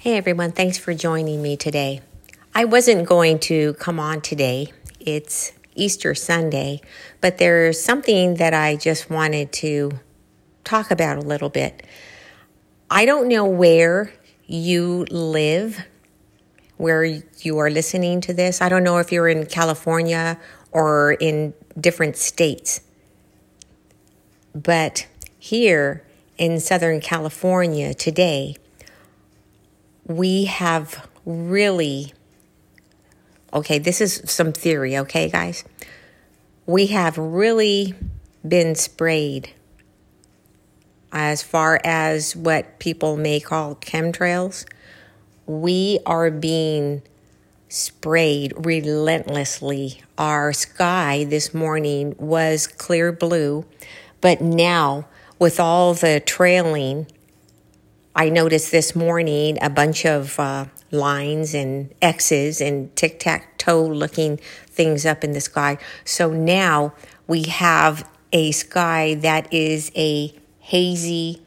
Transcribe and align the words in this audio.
Hey 0.00 0.16
everyone, 0.16 0.52
thanks 0.52 0.78
for 0.78 0.94
joining 0.94 1.42
me 1.42 1.58
today. 1.58 2.00
I 2.54 2.64
wasn't 2.64 3.06
going 3.06 3.38
to 3.40 3.74
come 3.74 4.00
on 4.00 4.22
today. 4.22 4.72
It's 4.98 5.52
Easter 5.74 6.14
Sunday, 6.14 6.80
but 7.20 7.36
there's 7.36 7.78
something 7.78 8.36
that 8.36 8.54
I 8.54 8.76
just 8.76 9.10
wanted 9.10 9.52
to 9.52 9.90
talk 10.64 10.90
about 10.90 11.18
a 11.18 11.20
little 11.20 11.50
bit. 11.50 11.86
I 12.88 13.04
don't 13.04 13.28
know 13.28 13.44
where 13.44 14.10
you 14.46 15.04
live, 15.10 15.84
where 16.78 17.04
you 17.04 17.58
are 17.58 17.68
listening 17.68 18.22
to 18.22 18.32
this. 18.32 18.62
I 18.62 18.70
don't 18.70 18.82
know 18.82 18.96
if 19.00 19.12
you're 19.12 19.28
in 19.28 19.44
California 19.44 20.40
or 20.72 21.12
in 21.12 21.52
different 21.78 22.16
states. 22.16 22.80
But 24.54 25.06
here 25.38 26.06
in 26.38 26.58
Southern 26.58 27.02
California 27.02 27.92
today, 27.92 28.56
we 30.06 30.44
have 30.46 31.08
really, 31.24 32.12
okay, 33.52 33.78
this 33.78 34.00
is 34.00 34.22
some 34.24 34.52
theory, 34.52 34.96
okay, 34.98 35.28
guys? 35.28 35.64
We 36.66 36.86
have 36.88 37.18
really 37.18 37.94
been 38.46 38.74
sprayed 38.74 39.50
as 41.12 41.42
far 41.42 41.80
as 41.84 42.36
what 42.36 42.78
people 42.78 43.16
may 43.16 43.40
call 43.40 43.74
chemtrails. 43.76 44.64
We 45.46 45.98
are 46.06 46.30
being 46.30 47.02
sprayed 47.68 48.52
relentlessly. 48.56 50.02
Our 50.18 50.52
sky 50.52 51.24
this 51.24 51.54
morning 51.54 52.14
was 52.18 52.66
clear 52.66 53.12
blue, 53.12 53.64
but 54.20 54.40
now 54.40 55.06
with 55.38 55.58
all 55.58 55.94
the 55.94 56.20
trailing 56.20 57.06
I 58.14 58.28
noticed 58.28 58.72
this 58.72 58.96
morning 58.96 59.56
a 59.62 59.70
bunch 59.70 60.04
of 60.04 60.38
uh, 60.40 60.66
lines 60.90 61.54
and 61.54 61.94
X's 62.02 62.60
and 62.60 62.94
tic 62.96 63.20
tac 63.20 63.56
toe 63.56 63.84
looking 63.84 64.38
things 64.66 65.06
up 65.06 65.22
in 65.22 65.32
the 65.32 65.40
sky. 65.40 65.78
So 66.04 66.30
now 66.30 66.92
we 67.28 67.44
have 67.44 68.08
a 68.32 68.50
sky 68.50 69.14
that 69.14 69.52
is 69.52 69.92
a 69.94 70.34
hazy, 70.58 71.40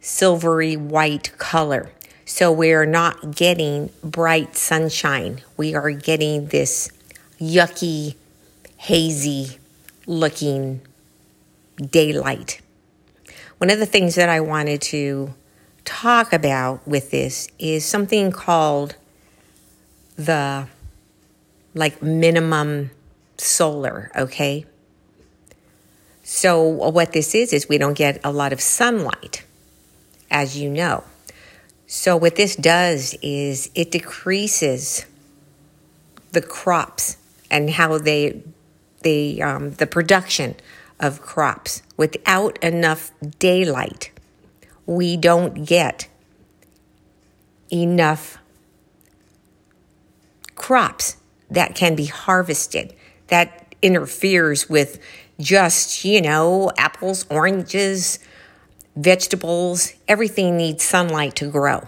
silvery 0.00 0.74
white 0.74 1.36
color. 1.36 1.90
So 2.24 2.50
we're 2.50 2.86
not 2.86 3.34
getting 3.34 3.90
bright 4.02 4.56
sunshine. 4.56 5.42
We 5.58 5.74
are 5.74 5.90
getting 5.90 6.46
this 6.46 6.90
yucky, 7.38 8.14
hazy 8.78 9.58
looking 10.06 10.80
daylight. 11.76 12.62
One 13.58 13.68
of 13.68 13.78
the 13.78 13.86
things 13.86 14.14
that 14.14 14.30
I 14.30 14.40
wanted 14.40 14.80
to 14.82 15.34
talk 15.90 16.32
about 16.32 16.86
with 16.86 17.10
this 17.10 17.48
is 17.58 17.84
something 17.84 18.30
called 18.30 18.94
the 20.14 20.68
like 21.74 22.00
minimum 22.00 22.92
solar, 23.38 24.10
okay? 24.16 24.66
So, 26.22 26.62
what 26.62 27.12
this 27.12 27.34
is, 27.34 27.52
is 27.52 27.68
we 27.68 27.76
don't 27.76 27.98
get 27.98 28.20
a 28.22 28.30
lot 28.30 28.52
of 28.52 28.60
sunlight, 28.60 29.44
as 30.30 30.56
you 30.56 30.70
know. 30.70 31.02
So, 31.88 32.16
what 32.16 32.36
this 32.36 32.54
does 32.54 33.16
is 33.20 33.68
it 33.74 33.90
decreases 33.90 35.06
the 36.30 36.40
crops 36.40 37.16
and 37.50 37.68
how 37.68 37.98
they, 37.98 38.40
they 39.02 39.40
um, 39.40 39.72
the 39.72 39.88
production 39.88 40.54
of 41.00 41.20
crops 41.20 41.82
without 41.96 42.62
enough 42.62 43.10
daylight 43.40 44.12
we 44.90 45.16
don't 45.16 45.66
get 45.66 46.08
enough 47.72 48.38
crops 50.56 51.16
that 51.48 51.76
can 51.76 51.94
be 51.94 52.06
harvested 52.06 52.92
that 53.28 53.72
interferes 53.82 54.68
with 54.68 54.98
just, 55.38 56.04
you 56.04 56.20
know, 56.20 56.72
apples, 56.76 57.24
oranges, 57.30 58.18
vegetables, 58.96 59.94
everything 60.08 60.56
needs 60.56 60.82
sunlight 60.82 61.36
to 61.36 61.48
grow. 61.48 61.86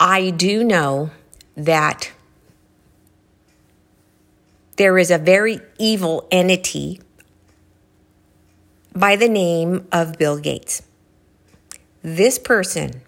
I 0.00 0.30
do 0.30 0.64
know 0.64 1.10
that 1.58 2.10
there 4.78 4.96
is 4.96 5.10
a 5.10 5.18
very 5.18 5.60
evil 5.78 6.26
entity 6.30 7.00
by 8.96 9.14
the 9.14 9.28
name 9.28 9.86
of 9.92 10.16
Bill 10.16 10.38
Gates. 10.38 10.82
This 12.02 12.38
person 12.38 13.02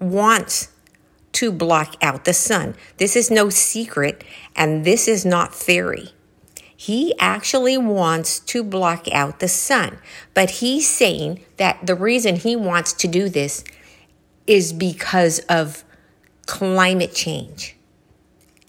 wants 0.00 0.68
to 1.32 1.52
block 1.52 2.02
out 2.02 2.24
the 2.24 2.32
sun. 2.32 2.74
This 2.96 3.14
is 3.14 3.30
no 3.30 3.50
secret, 3.50 4.24
and 4.56 4.86
this 4.86 5.06
is 5.06 5.26
not 5.26 5.54
theory. 5.54 6.12
He 6.74 7.14
actually 7.18 7.76
wants 7.76 8.40
to 8.40 8.64
block 8.64 9.06
out 9.12 9.40
the 9.40 9.48
sun, 9.48 9.98
but 10.32 10.50
he's 10.50 10.88
saying 10.88 11.40
that 11.58 11.86
the 11.86 11.94
reason 11.94 12.36
he 12.36 12.56
wants 12.56 12.94
to 12.94 13.06
do 13.06 13.28
this 13.28 13.64
is 14.46 14.72
because 14.72 15.40
of 15.40 15.84
climate 16.46 17.14
change 17.14 17.76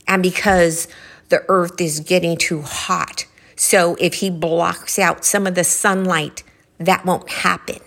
and 0.08 0.22
because 0.22 0.90
the 1.30 1.44
earth 1.48 1.80
is 1.80 2.02
getting 2.02 2.36
too 2.36 2.64
hot 2.64 3.26
so 3.58 3.98
if 4.00 4.16
he 4.16 4.30
blocks 4.30 4.98
out 4.98 5.26
some 5.26 5.48
of 5.48 5.56
the 5.56 5.64
sunlight, 5.64 6.44
that 6.78 7.06
won't 7.06 7.30
happen. 7.30 7.80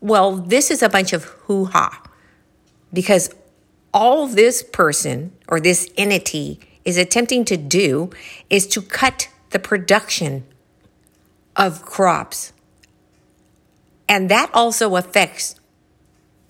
Well, 0.00 0.36
this 0.36 0.70
is 0.70 0.82
a 0.82 0.88
bunch 0.88 1.12
of 1.12 1.24
hoo 1.24 1.64
ha 1.66 2.02
because 2.92 3.34
all 3.94 4.26
this 4.26 4.62
person 4.62 5.32
or 5.48 5.60
this 5.60 5.88
entity 5.96 6.60
is 6.84 6.96
attempting 6.96 7.44
to 7.46 7.56
do 7.56 8.10
is 8.50 8.66
to 8.66 8.82
cut 8.82 9.28
the 9.50 9.58
production 9.58 10.44
of 11.56 11.82
crops. 11.82 12.52
And 14.08 14.28
that 14.30 14.50
also 14.52 14.96
affects 14.96 15.54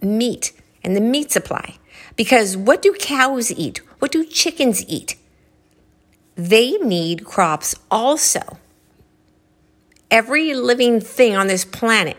meat 0.01 0.53
and 0.83 0.97
the 0.97 1.01
meat 1.01 1.31
supply. 1.31 1.77
Because 2.17 2.57
what 2.57 2.83
do 2.83 2.93
cows 2.99 3.53
eat? 3.53 3.79
What 3.99 4.13
do 4.13 4.25
chickens 4.25 4.85
eat? 4.89 5.17
They 6.49 6.73
need 6.79 7.25
crops 7.25 7.77
also. 7.89 8.41
Every 10.11 10.55
living 10.55 11.01
thing 11.01 11.37
on 11.37 11.47
this 11.47 11.65
planet 11.65 12.17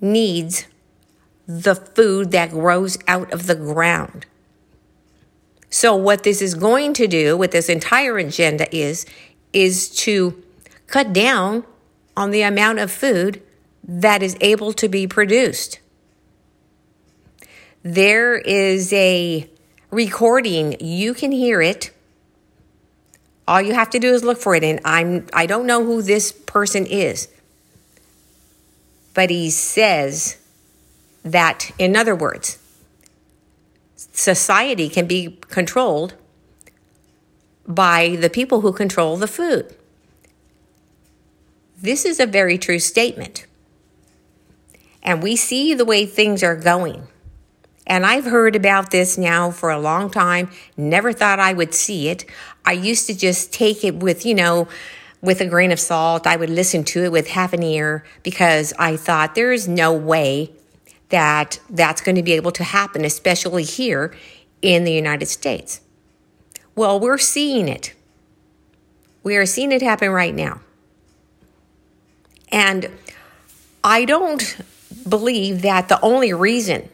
needs 0.00 0.66
the 1.48 1.74
food 1.74 2.30
that 2.30 2.50
grows 2.50 2.96
out 3.08 3.32
of 3.32 3.46
the 3.48 3.56
ground. 3.56 4.26
So 5.68 5.96
what 5.96 6.22
this 6.22 6.40
is 6.40 6.54
going 6.54 6.92
to 6.94 7.08
do 7.08 7.36
with 7.36 7.50
this 7.50 7.68
entire 7.68 8.18
agenda 8.18 8.74
is 8.74 9.04
is 9.52 9.88
to 10.04 10.42
cut 10.86 11.12
down 11.12 11.64
on 12.16 12.30
the 12.30 12.42
amount 12.42 12.78
of 12.78 12.90
food 12.92 13.42
that 13.82 14.22
is 14.22 14.36
able 14.40 14.72
to 14.74 14.88
be 14.88 15.08
produced. 15.08 15.80
There 17.82 18.36
is 18.36 18.92
a 18.92 19.50
recording, 19.90 20.76
you 20.80 21.14
can 21.14 21.32
hear 21.32 21.60
it 21.60 21.90
all 23.48 23.62
you 23.62 23.74
have 23.74 23.90
to 23.90 23.98
do 23.98 24.12
is 24.12 24.24
look 24.24 24.38
for 24.38 24.54
it. 24.54 24.64
And 24.64 24.80
I'm, 24.84 25.26
I 25.32 25.46
don't 25.46 25.66
know 25.66 25.84
who 25.84 26.02
this 26.02 26.32
person 26.32 26.86
is, 26.86 27.28
but 29.14 29.30
he 29.30 29.50
says 29.50 30.36
that, 31.22 31.70
in 31.78 31.96
other 31.96 32.14
words, 32.14 32.58
society 33.96 34.88
can 34.88 35.06
be 35.06 35.38
controlled 35.48 36.14
by 37.66 38.16
the 38.16 38.30
people 38.30 38.60
who 38.60 38.72
control 38.72 39.16
the 39.16 39.26
food. 39.26 39.74
This 41.80 42.04
is 42.04 42.20
a 42.20 42.26
very 42.26 42.58
true 42.58 42.78
statement. 42.78 43.46
And 45.02 45.22
we 45.22 45.36
see 45.36 45.74
the 45.74 45.84
way 45.84 46.06
things 46.06 46.42
are 46.42 46.56
going. 46.56 47.06
And 47.86 48.04
I've 48.04 48.24
heard 48.24 48.56
about 48.56 48.90
this 48.90 49.16
now 49.16 49.50
for 49.50 49.70
a 49.70 49.78
long 49.78 50.10
time, 50.10 50.50
never 50.76 51.12
thought 51.12 51.38
I 51.38 51.52
would 51.52 51.72
see 51.72 52.08
it. 52.08 52.24
I 52.64 52.72
used 52.72 53.06
to 53.06 53.16
just 53.16 53.52
take 53.52 53.84
it 53.84 53.94
with, 53.96 54.26
you 54.26 54.34
know, 54.34 54.66
with 55.22 55.40
a 55.40 55.46
grain 55.46 55.70
of 55.70 55.78
salt. 55.78 56.26
I 56.26 56.36
would 56.36 56.50
listen 56.50 56.82
to 56.84 57.04
it 57.04 57.12
with 57.12 57.28
half 57.28 57.52
an 57.52 57.62
ear 57.62 58.04
because 58.22 58.72
I 58.78 58.96
thought 58.96 59.34
there 59.34 59.52
is 59.52 59.68
no 59.68 59.92
way 59.92 60.50
that 61.10 61.60
that's 61.70 62.00
going 62.00 62.16
to 62.16 62.22
be 62.22 62.32
able 62.32 62.50
to 62.52 62.64
happen, 62.64 63.04
especially 63.04 63.62
here 63.62 64.14
in 64.62 64.84
the 64.84 64.92
United 64.92 65.26
States. 65.26 65.80
Well, 66.74 66.98
we're 66.98 67.18
seeing 67.18 67.68
it. 67.68 67.94
We 69.22 69.36
are 69.36 69.46
seeing 69.46 69.70
it 69.70 69.82
happen 69.82 70.10
right 70.10 70.34
now. 70.34 70.60
And 72.50 72.90
I 73.82 74.04
don't 74.04 74.56
believe 75.08 75.62
that 75.62 75.88
the 75.88 76.00
only 76.00 76.32
reason 76.32 76.88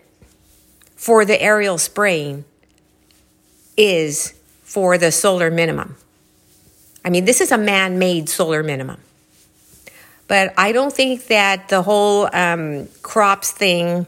for 1.02 1.24
the 1.24 1.42
aerial 1.42 1.78
spraying 1.78 2.44
is 3.76 4.34
for 4.62 4.96
the 4.96 5.10
solar 5.10 5.50
minimum. 5.50 5.96
I 7.04 7.10
mean, 7.10 7.24
this 7.24 7.40
is 7.40 7.50
a 7.50 7.58
man 7.58 7.98
made 7.98 8.28
solar 8.28 8.62
minimum. 8.62 9.00
But 10.28 10.54
I 10.56 10.70
don't 10.70 10.92
think 10.92 11.26
that 11.26 11.68
the 11.70 11.82
whole 11.82 12.28
um, 12.32 12.86
crops 13.02 13.50
thing 13.50 14.06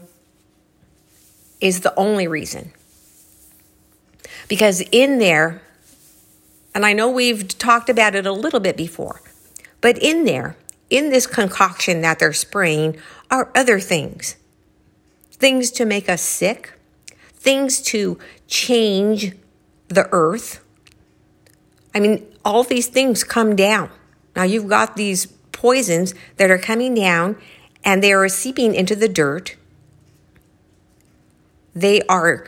is 1.59 1.81
the 1.81 1.93
only 1.99 2.29
reason. 2.29 2.71
Because 4.47 4.79
in 4.93 5.19
there, 5.19 5.61
and 6.73 6.85
I 6.85 6.93
know 6.93 7.09
we've 7.09 7.45
talked 7.57 7.89
about 7.89 8.15
it 8.15 8.25
a 8.25 8.31
little 8.31 8.61
bit 8.61 8.77
before, 8.77 9.21
but 9.81 9.97
in 9.97 10.23
there, 10.23 10.55
in 10.89 11.09
this 11.09 11.27
concoction 11.27 11.99
that 12.03 12.19
they're 12.19 12.31
spraying, 12.31 12.95
are 13.29 13.51
other 13.53 13.81
things 13.81 14.37
things 15.33 15.69
to 15.69 15.83
make 15.83 16.07
us 16.07 16.21
sick, 16.21 16.71
things 17.45 17.79
to 17.79 18.17
change 18.47 19.33
the 19.87 20.09
earth. 20.11 20.65
I 21.93 21.99
mean, 21.99 22.25
all 22.43 22.63
these 22.63 22.87
things 22.87 23.23
come 23.23 23.55
down. 23.55 23.91
Now 24.35 24.43
you've 24.43 24.67
got 24.67 24.95
these 24.95 25.27
poisons 25.51 26.15
that 26.37 26.49
are 26.49 26.57
coming 26.57 26.95
down 26.95 27.37
and 27.83 28.01
they 28.03 28.11
are 28.11 28.27
seeping 28.27 28.73
into 28.73 28.95
the 28.95 29.07
dirt. 29.07 29.55
They 31.75 32.01
are 32.09 32.47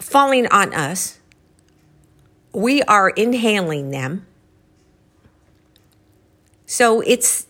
falling 0.00 0.46
on 0.46 0.72
us. 0.72 1.20
We 2.54 2.82
are 2.84 3.10
inhaling 3.10 3.90
them. 3.90 4.26
So 6.64 7.02
it's 7.02 7.46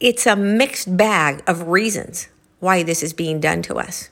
it's 0.00 0.26
a 0.26 0.34
mixed 0.36 0.96
bag 0.96 1.44
of 1.46 1.68
reasons 1.68 2.28
why 2.58 2.82
this 2.82 3.04
is 3.04 3.12
being 3.12 3.38
done 3.40 3.62
to 3.62 3.76
us. 3.76 4.10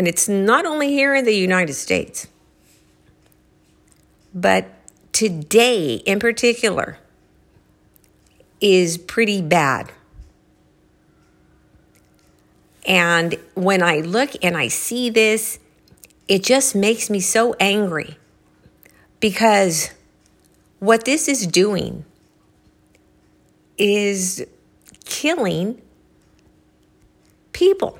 And 0.00 0.08
it's 0.08 0.30
not 0.30 0.64
only 0.64 0.88
here 0.88 1.14
in 1.14 1.26
the 1.26 1.34
United 1.34 1.74
States, 1.74 2.26
but 4.32 4.64
today 5.12 5.96
in 6.06 6.18
particular 6.18 6.96
is 8.62 8.96
pretty 8.96 9.42
bad. 9.42 9.92
And 12.86 13.34
when 13.52 13.82
I 13.82 13.98
look 13.98 14.30
and 14.42 14.56
I 14.56 14.68
see 14.68 15.10
this, 15.10 15.58
it 16.28 16.44
just 16.44 16.74
makes 16.74 17.10
me 17.10 17.20
so 17.20 17.54
angry 17.60 18.16
because 19.20 19.90
what 20.78 21.04
this 21.04 21.28
is 21.28 21.46
doing 21.46 22.06
is 23.76 24.46
killing 25.04 25.82
people. 27.52 27.98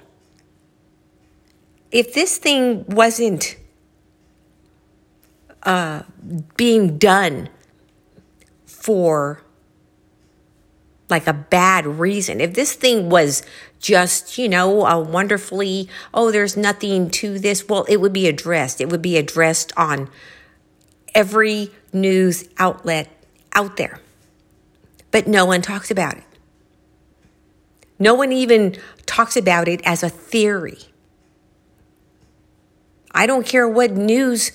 If 1.90 2.14
this 2.14 2.38
thing 2.38 2.84
wasn't 2.87 3.56
uh, 5.62 6.02
being 6.56 6.98
done 6.98 7.48
for 8.66 9.42
like 11.08 11.26
a 11.26 11.32
bad 11.32 11.87
reason, 11.87 12.40
if 12.40 12.54
this 12.54 12.75
thing 12.75 13.10
was 13.10 13.42
just, 13.81 14.38
you 14.38 14.48
know, 14.48 14.87
a 14.87 15.00
wonderfully, 15.00 15.88
oh, 16.14 16.31
there's 16.31 16.56
nothing 16.56 17.10
to 17.10 17.38
this, 17.38 17.69
well, 17.69 17.84
it 17.88 17.96
would 17.96 18.12
be 18.12 18.28
addressed. 18.28 18.81
It 18.81 18.88
would 18.90 19.02
be 19.02 19.16
addressed 19.16 19.72
on 19.76 20.08
every 21.14 21.70
news 21.92 22.48
outlet 22.58 23.08
out 23.54 23.76
there. 23.76 24.00
But 25.10 25.26
no 25.26 25.44
one 25.44 25.62
talks 25.62 25.90
about 25.90 26.16
it. 26.19 26.25
No 27.98 28.14
one 28.14 28.32
even 28.32 28.76
talks 29.06 29.37
about 29.37 29.66
it 29.66 29.81
as 29.84 30.02
a 30.02 30.08
theory. 30.08 30.78
I 33.12 33.27
don't 33.27 33.47
care 33.47 33.69
what 33.69 33.93
news 33.93 34.53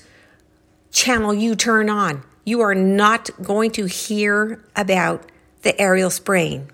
channel 0.92 1.34
you 1.34 1.54
turn 1.54 1.90
on, 1.90 2.22
you 2.44 2.60
are 2.60 2.74
not 2.74 3.28
going 3.42 3.70
to 3.72 3.86
hear 3.86 4.64
about 4.74 5.30
the 5.62 5.78
aerial 5.80 6.10
spraying. 6.10 6.70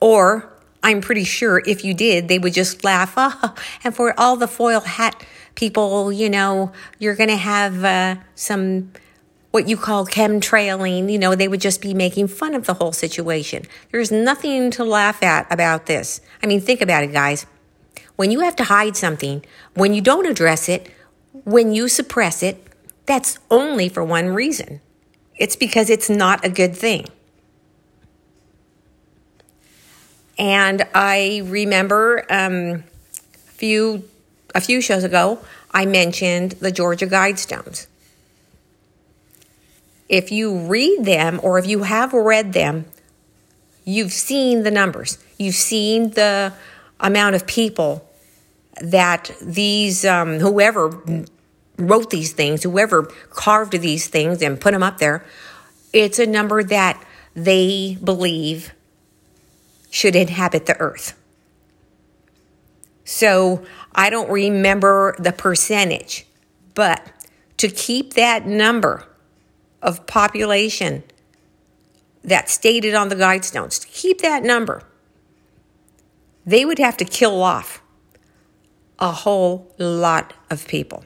Or 0.00 0.52
I'm 0.82 1.00
pretty 1.00 1.24
sure 1.24 1.62
if 1.64 1.84
you 1.84 1.94
did, 1.94 2.28
they 2.28 2.38
would 2.38 2.52
just 2.52 2.84
laugh. 2.84 3.14
Oh, 3.16 3.54
and 3.82 3.94
for 3.94 4.18
all 4.20 4.36
the 4.36 4.46
foil 4.48 4.80
hat 4.80 5.24
people, 5.54 6.12
you 6.12 6.28
know, 6.28 6.72
you're 6.98 7.14
going 7.14 7.30
to 7.30 7.36
have 7.36 7.84
uh, 7.84 8.16
some 8.34 8.92
what 9.50 9.68
you 9.68 9.76
call 9.76 10.04
chemtrailing. 10.04 11.10
You 11.10 11.18
know, 11.18 11.34
they 11.34 11.48
would 11.48 11.60
just 11.60 11.80
be 11.80 11.94
making 11.94 12.28
fun 12.28 12.54
of 12.54 12.66
the 12.66 12.74
whole 12.74 12.92
situation. 12.92 13.62
There's 13.92 14.10
nothing 14.10 14.70
to 14.72 14.84
laugh 14.84 15.22
at 15.22 15.46
about 15.50 15.86
this. 15.86 16.20
I 16.42 16.46
mean, 16.46 16.60
think 16.60 16.82
about 16.82 17.04
it, 17.04 17.12
guys. 17.12 17.46
When 18.16 18.30
you 18.30 18.40
have 18.40 18.56
to 18.56 18.64
hide 18.64 18.96
something, 18.96 19.44
when 19.74 19.94
you 19.94 20.00
don't 20.00 20.26
address 20.26 20.68
it, 20.68 20.90
when 21.44 21.72
you 21.72 21.88
suppress 21.88 22.42
it, 22.42 22.64
that's 23.06 23.38
only 23.50 23.88
for 23.88 24.04
one 24.04 24.28
reason. 24.28 24.80
It's 25.36 25.56
because 25.56 25.90
it's 25.90 26.08
not 26.08 26.44
a 26.44 26.48
good 26.48 26.76
thing. 26.76 27.06
And 30.38 30.86
I 30.94 31.42
remember 31.44 32.24
um, 32.30 32.84
a 33.34 33.52
few 33.52 34.08
a 34.54 34.60
few 34.60 34.80
shows 34.80 35.02
ago, 35.02 35.40
I 35.72 35.84
mentioned 35.84 36.52
the 36.52 36.70
Georgia 36.70 37.06
Guidestones 37.06 37.86
if 40.08 40.30
you 40.30 40.56
read 40.66 41.04
them 41.04 41.40
or 41.42 41.58
if 41.58 41.66
you 41.66 41.82
have 41.82 42.12
read 42.12 42.52
them, 42.52 42.84
you've 43.84 44.12
seen 44.12 44.62
the 44.62 44.70
numbers. 44.70 45.18
You've 45.38 45.54
seen 45.54 46.10
the 46.10 46.52
amount 47.04 47.36
of 47.36 47.46
people 47.46 48.10
that 48.80 49.30
these, 49.40 50.04
um, 50.04 50.40
whoever 50.40 51.00
wrote 51.78 52.10
these 52.10 52.32
things, 52.32 52.64
whoever 52.64 53.04
carved 53.30 53.80
these 53.80 54.08
things 54.08 54.42
and 54.42 54.60
put 54.60 54.72
them 54.72 54.82
up 54.82 54.98
there, 54.98 55.24
it's 55.92 56.18
a 56.18 56.26
number 56.26 56.64
that 56.64 57.00
they 57.34 57.96
believe 58.02 58.74
should 59.90 60.16
inhabit 60.16 60.66
the 60.66 60.76
earth. 60.80 61.16
So 63.04 63.64
I 63.94 64.10
don't 64.10 64.30
remember 64.30 65.14
the 65.20 65.30
percentage, 65.30 66.26
but 66.74 67.06
to 67.58 67.68
keep 67.68 68.14
that 68.14 68.44
number, 68.46 69.06
of 69.84 70.06
population 70.06 71.04
that's 72.24 72.52
stated 72.52 72.94
on 72.94 73.10
the 73.10 73.14
guidestones, 73.14 73.80
to 73.80 73.86
keep 73.86 74.22
that 74.22 74.42
number, 74.42 74.82
they 76.46 76.64
would 76.64 76.78
have 76.78 76.96
to 76.98 77.04
kill 77.04 77.42
off 77.42 77.82
a 78.98 79.12
whole 79.12 79.74
lot 79.78 80.34
of 80.50 80.66
people. 80.66 81.04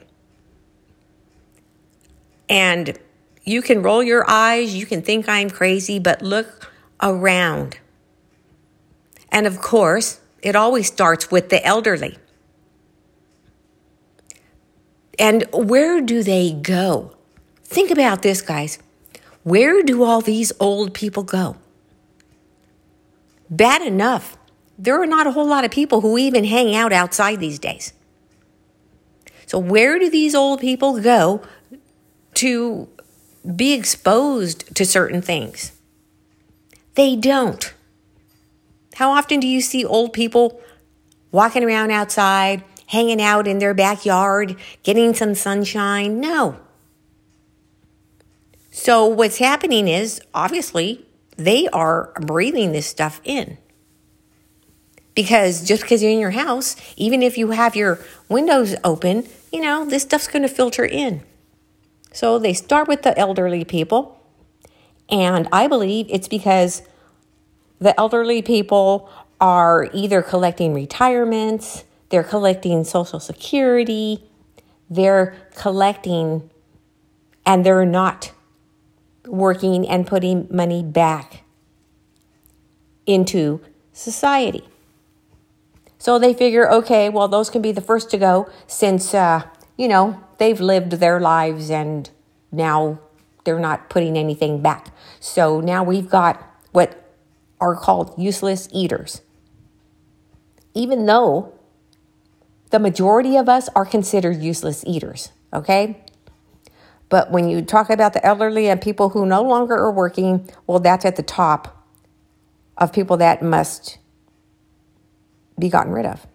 And 2.47 2.97
you 3.43 3.61
can 3.61 3.81
roll 3.81 4.03
your 4.03 4.29
eyes, 4.29 4.75
you 4.75 4.85
can 4.85 5.01
think 5.01 5.29
I'm 5.29 5.49
crazy, 5.49 5.99
but 5.99 6.21
look 6.21 6.71
around. 7.01 7.79
And 9.31 9.47
of 9.47 9.61
course, 9.61 10.19
it 10.41 10.55
always 10.55 10.87
starts 10.87 11.29
with 11.29 11.49
the 11.49 11.63
elderly. 11.65 12.17
And 15.17 15.43
where 15.51 15.99
do 16.01 16.23
they 16.23 16.53
go? 16.53 17.15
Think 17.63 17.91
about 17.91 18.21
this, 18.21 18.41
guys. 18.41 18.79
Where 19.43 19.83
do 19.83 20.03
all 20.03 20.21
these 20.21 20.51
old 20.59 20.93
people 20.93 21.23
go? 21.23 21.57
Bad 23.49 23.81
enough. 23.81 24.37
There 24.81 24.99
are 25.01 25.05
not 25.05 25.27
a 25.27 25.31
whole 25.31 25.45
lot 25.45 25.65
of 25.65 25.71
people 25.71 25.99
who 25.99 26.17
even 26.17 26.45
hang 26.45 26.73
out 26.73 26.93
outside 26.93 27.41
these 27.41 27.59
days. 27.59 27.91
So, 29.45 29.59
where 29.59 29.99
do 29.99 30.09
these 30.09 30.33
old 30.33 30.61
people 30.61 31.01
go 31.01 31.41
to 32.35 32.87
be 33.55 33.73
exposed 33.73 34.73
to 34.75 34.85
certain 34.85 35.21
things? 35.21 35.73
They 36.95 37.17
don't. 37.17 37.73
How 38.95 39.11
often 39.11 39.41
do 39.41 39.47
you 39.47 39.59
see 39.59 39.83
old 39.83 40.13
people 40.13 40.61
walking 41.31 41.63
around 41.63 41.91
outside, 41.91 42.63
hanging 42.87 43.21
out 43.21 43.47
in 43.47 43.59
their 43.59 43.73
backyard, 43.73 44.55
getting 44.83 45.13
some 45.13 45.35
sunshine? 45.35 46.21
No. 46.21 46.57
So, 48.71 49.05
what's 49.07 49.39
happening 49.39 49.89
is 49.89 50.21
obviously 50.33 51.05
they 51.35 51.67
are 51.67 52.13
breathing 52.21 52.71
this 52.71 52.87
stuff 52.87 53.19
in. 53.25 53.57
Because 55.19 55.65
just 55.67 55.81
because 55.81 56.01
you're 56.01 56.13
in 56.13 56.19
your 56.19 56.31
house, 56.31 56.77
even 56.95 57.21
if 57.21 57.37
you 57.37 57.51
have 57.51 57.75
your 57.75 57.99
windows 58.29 58.73
open, 58.85 59.27
you 59.51 59.59
know, 59.59 59.83
this 59.83 60.03
stuff's 60.03 60.29
going 60.29 60.43
to 60.43 60.47
filter 60.47 60.85
in. 60.85 61.23
So, 62.13 62.39
they 62.39 62.53
start 62.53 62.87
with 62.87 63.01
the 63.01 63.19
elderly 63.19 63.65
people. 63.65 64.17
And 65.09 65.49
I 65.51 65.67
believe 65.67 66.05
it's 66.09 66.29
because 66.29 66.83
the 67.79 67.99
elderly 67.99 68.41
people 68.41 69.09
are 69.41 69.89
either 69.93 70.21
collecting 70.21 70.73
retirements, 70.73 71.83
they're 72.11 72.23
collecting 72.23 72.85
Social 72.85 73.19
Security, 73.19 74.23
they're 74.89 75.35
collecting, 75.53 76.49
and 77.45 77.65
they're 77.65 77.83
not 77.83 78.31
working 79.25 79.85
and 79.85 80.07
putting 80.07 80.47
money 80.49 80.81
back 80.81 81.43
into 83.05 83.59
society. 83.91 84.63
So 85.99 86.17
they 86.17 86.33
figure, 86.33 86.71
okay, 86.71 87.09
well, 87.09 87.27
those 87.27 87.51
can 87.51 87.61
be 87.61 87.71
the 87.73 87.81
first 87.81 88.09
to 88.11 88.17
go 88.17 88.49
since, 88.67 89.13
uh, 89.13 89.43
you 89.77 89.87
know, 89.87 90.19
they've 90.39 90.59
lived 90.59 90.93
their 90.93 91.19
lives 91.19 91.69
and 91.69 92.09
now 92.51 92.99
they're 93.45 93.59
not 93.59 93.89
putting 93.89 94.17
anything 94.17 94.61
back. 94.61 94.95
So 95.19 95.61
now 95.61 95.83
we've 95.83 96.09
got 96.09 96.41
what 96.71 97.13
are 97.59 97.75
called 97.75 98.15
useless 98.17 98.69
eaters. 98.71 99.21
even 100.73 101.05
though 101.05 101.53
the 102.71 102.79
majority 102.79 103.37
of 103.37 103.49
us 103.49 103.69
are 103.75 103.85
considered 103.85 104.41
useless 104.41 104.83
eaters, 104.87 105.31
okay? 105.53 106.03
But 107.09 107.31
when 107.31 107.49
you 107.49 107.61
talk 107.63 107.89
about 107.91 108.13
the 108.13 108.25
elderly 108.25 108.69
and 108.69 108.81
people 108.81 109.09
who 109.09 109.25
no 109.25 109.43
longer 109.43 109.75
are 109.75 109.91
working, 109.91 110.49
well, 110.67 110.79
that's 110.79 111.05
at 111.05 111.17
the 111.17 111.23
top 111.23 111.85
of 112.77 112.93
people 112.93 113.17
that 113.17 113.43
must 113.43 113.98
be 115.59 115.69
gotten 115.69 115.91
rid 115.91 116.05
of. 116.05 116.25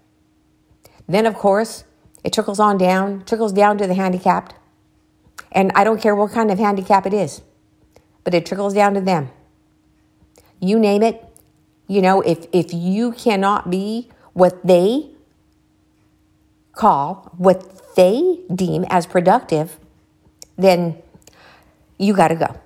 Then, 1.08 1.26
of 1.26 1.34
course, 1.34 1.84
it 2.22 2.32
trickles 2.32 2.58
on 2.58 2.78
down, 2.78 3.24
trickles 3.24 3.52
down 3.52 3.78
to 3.78 3.86
the 3.86 3.94
handicapped. 3.94 4.54
And 5.52 5.70
I 5.74 5.84
don't 5.84 6.00
care 6.00 6.14
what 6.14 6.32
kind 6.32 6.50
of 6.50 6.58
handicap 6.58 7.06
it 7.06 7.14
is, 7.14 7.42
but 8.24 8.34
it 8.34 8.46
trickles 8.46 8.74
down 8.74 8.94
to 8.94 9.00
them. 9.00 9.30
You 10.60 10.78
name 10.78 11.02
it. 11.02 11.24
You 11.86 12.00
know, 12.00 12.22
if, 12.22 12.46
if 12.52 12.72
you 12.72 13.12
cannot 13.12 13.70
be 13.70 14.08
what 14.32 14.66
they 14.66 15.10
call, 16.72 17.32
what 17.36 17.94
they 17.94 18.40
deem 18.52 18.84
as 18.88 19.06
productive, 19.06 19.78
then 20.56 20.96
you 21.98 22.14
got 22.14 22.28
to 22.28 22.34
go. 22.34 22.60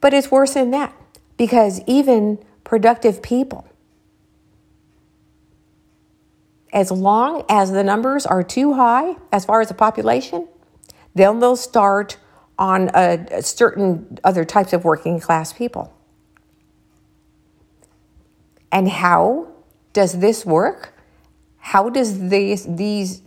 But 0.00 0.14
it's 0.14 0.30
worse 0.30 0.54
than 0.54 0.70
that 0.70 0.94
because 1.36 1.80
even 1.86 2.38
productive 2.64 3.22
people, 3.22 3.67
as 6.72 6.90
long 6.90 7.44
as 7.48 7.70
the 7.70 7.82
numbers 7.82 8.26
are 8.26 8.42
too 8.42 8.74
high 8.74 9.16
as 9.32 9.44
far 9.44 9.60
as 9.60 9.68
the 9.68 9.74
population, 9.74 10.46
then 11.14 11.40
they'll 11.40 11.56
start 11.56 12.18
on 12.58 12.90
a, 12.94 13.26
a 13.30 13.42
certain 13.42 14.18
other 14.24 14.44
types 14.44 14.72
of 14.72 14.84
working 14.84 15.20
class 15.20 15.52
people. 15.52 15.92
And 18.70 18.88
how 18.88 19.48
does 19.92 20.18
this 20.18 20.44
work? 20.44 20.94
How 21.58 21.88
does 21.88 22.28
these 22.28 22.64
these 22.64 23.22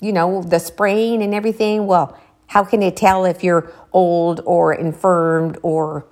you 0.00 0.12
know 0.12 0.42
the 0.42 0.58
spraying 0.58 1.22
and 1.22 1.34
everything? 1.34 1.86
Well, 1.86 2.18
how 2.46 2.64
can 2.64 2.82
it 2.82 2.96
tell 2.96 3.24
if 3.24 3.44
you're 3.44 3.72
old 3.92 4.40
or 4.44 4.74
infirmed 4.74 5.58
or 5.62 6.06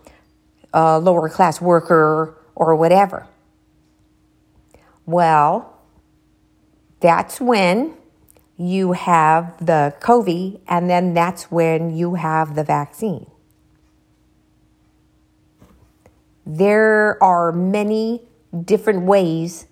a 0.72 0.98
lower 0.98 1.28
class 1.28 1.60
worker 1.60 2.38
or 2.54 2.76
whatever? 2.76 3.26
Well, 5.04 5.71
that's 7.02 7.40
when 7.40 7.94
you 8.56 8.92
have 8.92 9.58
the 9.58 9.94
COVID, 10.00 10.60
and 10.68 10.88
then 10.88 11.14
that's 11.14 11.50
when 11.50 11.96
you 11.96 12.14
have 12.14 12.54
the 12.54 12.64
vaccine. 12.64 13.26
There 16.46 17.22
are 17.22 17.52
many 17.52 18.22
different 18.64 19.02
ways 19.02 19.66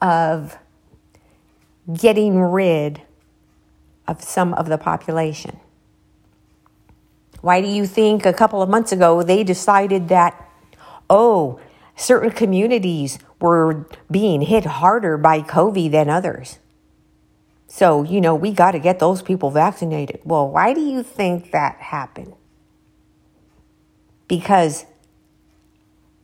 of 0.00 0.56
getting 1.92 2.40
rid 2.40 3.02
of 4.06 4.22
some 4.22 4.54
of 4.54 4.68
the 4.68 4.78
population. 4.78 5.58
Why 7.40 7.60
do 7.60 7.68
you 7.68 7.86
think 7.86 8.26
a 8.26 8.32
couple 8.32 8.62
of 8.62 8.68
months 8.68 8.92
ago 8.92 9.22
they 9.22 9.42
decided 9.44 10.08
that, 10.08 10.50
oh, 11.08 11.60
certain 11.96 12.30
communities 12.30 13.18
were 13.40 13.86
being 14.10 14.42
hit 14.42 14.64
harder 14.64 15.16
by 15.16 15.40
COVID 15.40 15.90
than 15.90 16.08
others? 16.08 16.58
So, 17.68 18.04
you 18.04 18.20
know, 18.20 18.34
we 18.34 18.52
got 18.52 18.72
to 18.72 18.78
get 18.78 18.98
those 18.98 19.22
people 19.22 19.50
vaccinated. 19.50 20.20
Well, 20.24 20.48
why 20.48 20.72
do 20.72 20.80
you 20.80 21.02
think 21.02 21.50
that 21.50 21.76
happened? 21.76 22.34
Because 24.28 24.86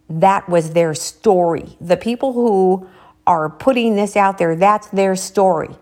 that 0.08 0.48
was 0.48 0.72
their 0.72 0.94
story. 0.94 1.76
The 1.80 1.96
people 1.96 2.32
who 2.32 2.88
are 3.26 3.48
putting 3.48 3.96
this 3.96 4.16
out 4.16 4.38
there, 4.38 4.56
that's 4.56 4.88
their 4.88 5.16
story. 5.16 5.76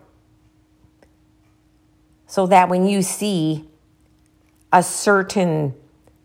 So 2.27 2.47
that 2.47 2.69
when 2.69 2.85
you 2.85 3.01
see 3.01 3.67
a 4.71 4.83
certain 4.83 5.75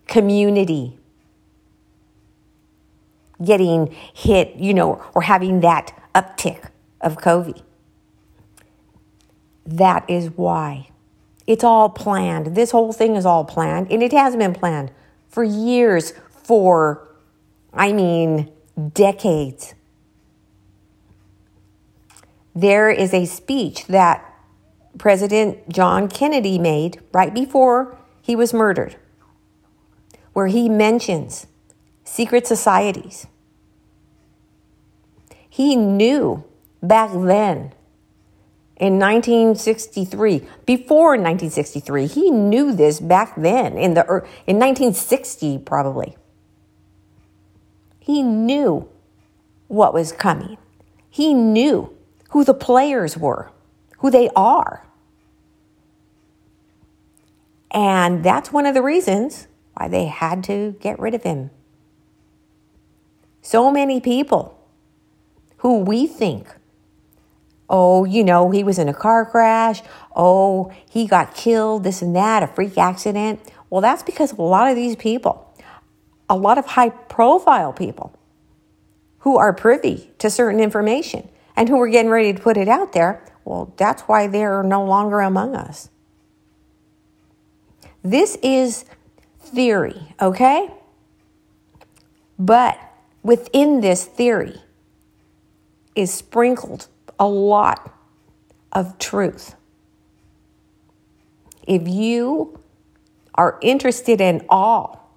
community 0.07 0.99
getting 3.45 3.95
hit, 4.15 4.57
you 4.57 4.73
know, 4.73 5.05
or 5.15 5.23
having 5.23 5.61
that 5.61 5.93
uptick 6.15 6.71
of 7.01 7.19
COVID, 7.19 7.61
that 9.67 10.09
is 10.09 10.31
why. 10.37 10.89
It's 11.47 11.63
all 11.63 11.89
planned. 11.89 12.55
This 12.55 12.71
whole 12.71 12.93
thing 12.93 13.15
is 13.15 13.27
all 13.27 13.45
planned, 13.45 13.91
and 13.91 14.03
it 14.03 14.13
has 14.13 14.35
been 14.37 14.55
planned 14.55 14.91
for 15.29 15.45
years, 15.45 16.13
for, 16.43 17.07
I 17.73 17.93
mean, 17.93 18.51
decades. 18.95 19.75
There 22.55 22.91
is 22.91 23.13
a 23.13 23.27
speech 23.27 23.87
that 23.87 24.25
President 24.99 25.69
John 25.69 26.09
Kennedy 26.09 26.59
made 26.59 27.01
right 27.13 27.35
before 27.35 27.99
he 28.23 28.35
was 28.35 28.55
murdered, 28.55 28.97
where 30.33 30.47
he 30.47 30.69
mentions 30.69 31.47
secret 32.07 32.47
societies. 32.47 33.27
He 35.49 35.77
knew 35.77 36.45
back 36.83 37.11
then 37.13 37.73
in 38.77 38.99
1963 38.99 40.47
before 40.67 41.17
1963 41.17 42.07
he 42.07 42.31
knew 42.31 42.73
this 42.75 43.01
back 43.01 43.35
then 43.37 43.77
in 43.79 43.95
the 43.95 44.03
in 44.47 44.59
1960 44.59 45.59
probably. 45.59 46.17
He 47.99 48.23
knew 48.23 48.89
what 49.67 49.93
was 49.93 50.13
coming. 50.13 50.59
He 51.11 51.35
knew 51.35 51.97
who 52.31 52.45
the 52.45 52.55
players 52.55 53.17
were 53.17 53.51
who 53.99 54.11
they 54.11 54.29
are. 54.37 54.85
And 57.71 58.23
that's 58.25 58.53
one 58.53 58.67
of 58.67 58.75
the 58.75 58.83
reasons 58.83 59.49
why 59.75 59.89
they 59.89 60.07
had 60.07 60.45
to 60.45 60.77
get 60.81 60.99
rid 60.99 61.15
of 61.15 61.23
him 61.23 61.51
so 63.47 63.71
many 63.71 64.01
people 64.01 64.59
who 65.59 65.79
we 65.79 66.07
think 66.07 66.47
Oh, 67.69 68.05
you 68.05 68.23
know, 68.23 68.51
he 68.51 68.63
was 68.63 68.79
in 68.79 68.89
a 68.89 68.95
car 68.95 69.25
crash. 69.25 69.83
Oh, 70.15 70.73
he 70.89 71.07
got 71.07 71.35
killed, 71.35 71.83
this 71.83 72.01
and 72.01 72.15
that, 72.15 72.43
a 72.43 72.47
freak 72.47 72.79
accident. 72.79 73.41
Well, 73.71 73.81
that's 73.81 74.03
because 74.03 74.33
a 74.33 74.41
lot 74.41 74.71
of 74.71 74.77
these 74.77 74.95
people, 74.95 75.53
a 76.29 76.37
lot 76.37 76.59
of 76.59 76.67
high 76.67 76.91
profile 76.91 77.73
people 77.73 78.17
who 79.19 79.37
are 79.37 79.53
privy 79.53 80.13
to 80.19 80.31
certain 80.31 80.61
information 80.61 81.29
and 81.57 81.69
who 81.69 81.81
are 81.81 81.89
getting 81.89 82.11
ready 82.11 82.33
to 82.33 82.41
put 82.41 82.57
it 82.57 82.69
out 82.69 82.93
there, 82.93 83.25
well, 83.45 83.73
that's 83.77 84.03
why 84.03 84.29
they're 84.29 84.63
no 84.63 84.85
longer 84.85 85.21
among 85.21 85.57
us. 85.57 85.89
This 88.05 88.37
is 88.43 88.85
theory, 89.41 90.15
okay? 90.21 90.71
But 92.39 92.79
within 93.27 93.81
this 93.81 94.05
theory 94.05 94.55
is 95.97 96.15
sprinkled 96.15 96.87
a 97.19 97.27
lot 97.27 97.93
of 98.73 98.97
truth. 98.99 99.57
If 101.67 101.89
you 101.89 102.61
are 103.35 103.59
interested 103.61 104.21
in 104.21 104.47
all, 104.49 105.11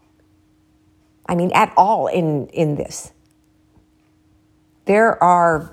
I 1.28 1.36
mean, 1.36 1.52
at 1.54 1.72
all 1.78 2.08
in, 2.08 2.48
in 2.48 2.76
this, 2.76 3.12
there 4.86 5.22
are 5.24 5.72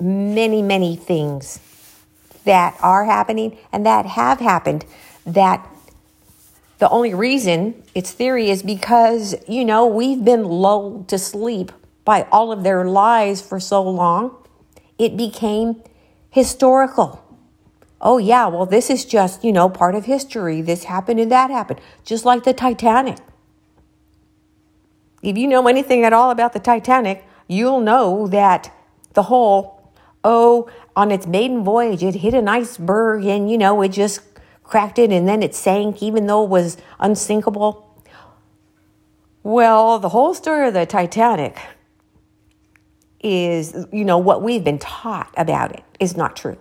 many, 0.00 0.62
many 0.62 0.96
things 0.96 1.60
that 2.44 2.76
are 2.82 3.04
happening 3.04 3.56
and 3.70 3.86
that 3.86 4.06
have 4.06 4.40
happened 4.40 4.84
that 5.24 5.64
the 6.80 6.90
only 6.90 7.14
reason 7.14 7.82
it's 7.94 8.10
theory 8.10 8.50
is 8.50 8.62
because, 8.62 9.36
you 9.46 9.64
know, 9.64 9.86
we've 9.86 10.24
been 10.24 10.44
lulled 10.44 11.08
to 11.08 11.18
sleep 11.18 11.70
by 12.04 12.26
all 12.32 12.50
of 12.50 12.64
their 12.64 12.84
lies 12.84 13.40
for 13.40 13.60
so 13.60 13.82
long 13.82 14.36
it 15.00 15.16
became 15.16 15.82
historical. 16.28 17.24
Oh, 18.02 18.18
yeah, 18.18 18.46
well, 18.48 18.66
this 18.66 18.90
is 18.90 19.06
just, 19.06 19.42
you 19.42 19.50
know, 19.50 19.70
part 19.70 19.94
of 19.94 20.04
history. 20.04 20.60
This 20.60 20.84
happened 20.84 21.18
and 21.18 21.32
that 21.32 21.50
happened, 21.50 21.80
just 22.04 22.26
like 22.26 22.44
the 22.44 22.52
Titanic. 22.52 23.16
If 25.22 25.38
you 25.38 25.48
know 25.48 25.66
anything 25.68 26.04
at 26.04 26.12
all 26.12 26.30
about 26.30 26.52
the 26.52 26.60
Titanic, 26.60 27.24
you'll 27.48 27.80
know 27.80 28.26
that 28.28 28.74
the 29.14 29.24
whole, 29.24 29.90
oh, 30.22 30.70
on 30.94 31.10
its 31.10 31.26
maiden 31.26 31.64
voyage, 31.64 32.02
it 32.02 32.16
hit 32.16 32.34
an 32.34 32.46
iceberg 32.46 33.24
and, 33.24 33.50
you 33.50 33.56
know, 33.56 33.80
it 33.80 33.88
just 33.88 34.29
cracked 34.70 35.00
it 35.00 35.10
and 35.10 35.28
then 35.28 35.42
it 35.42 35.54
sank, 35.54 36.00
even 36.02 36.26
though 36.26 36.44
it 36.44 36.48
was 36.48 36.76
unsinkable. 37.00 37.86
Well, 39.42 39.98
the 39.98 40.10
whole 40.10 40.32
story 40.32 40.68
of 40.68 40.74
the 40.74 40.86
Titanic 40.86 41.58
is, 43.22 43.86
you 43.92 44.04
know, 44.04 44.18
what 44.18 44.42
we've 44.42 44.62
been 44.62 44.78
taught 44.78 45.34
about 45.36 45.72
it 45.72 45.82
is 45.98 46.16
not 46.16 46.36
true. 46.36 46.56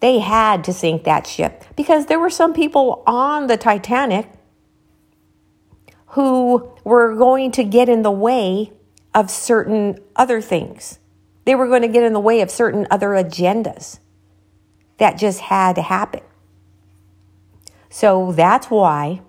They 0.00 0.18
had 0.18 0.62
to 0.64 0.72
sink 0.74 1.04
that 1.04 1.26
ship 1.26 1.64
because 1.74 2.06
there 2.06 2.20
were 2.20 2.30
some 2.30 2.52
people 2.52 3.02
on 3.06 3.46
the 3.46 3.56
Titanic 3.56 4.28
who 6.08 6.70
were 6.84 7.14
going 7.14 7.50
to 7.52 7.64
get 7.64 7.88
in 7.88 8.02
the 8.02 8.10
way 8.10 8.72
of 9.14 9.30
certain 9.30 9.98
other 10.14 10.42
things. 10.42 10.98
They 11.46 11.54
were 11.54 11.68
going 11.68 11.82
to 11.82 11.88
get 11.88 12.02
in 12.02 12.12
the 12.12 12.20
way 12.20 12.42
of 12.42 12.50
certain 12.50 12.86
other 12.90 13.10
agendas 13.10 13.98
that 14.98 15.18
just 15.18 15.40
had 15.40 15.76
to 15.76 15.82
happen. 15.82 16.22
So 17.90 18.32
that's 18.32 18.68
why 18.68 19.20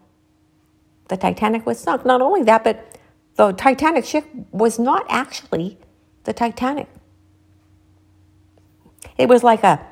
the 1.09 1.17
Titanic 1.17 1.65
was 1.65 1.79
sunk. 1.79 2.05
Not 2.05 2.21
only 2.21 2.43
that, 2.43 2.63
but 2.63 2.97
the 3.35 3.51
Titanic 3.53 4.05
ship 4.05 4.25
was 4.51 4.79
not 4.79 5.05
actually 5.09 5.77
the 6.23 6.33
Titanic. 6.33 6.87
It 9.17 9.29
was 9.29 9.43
like 9.43 9.63
a 9.63 9.85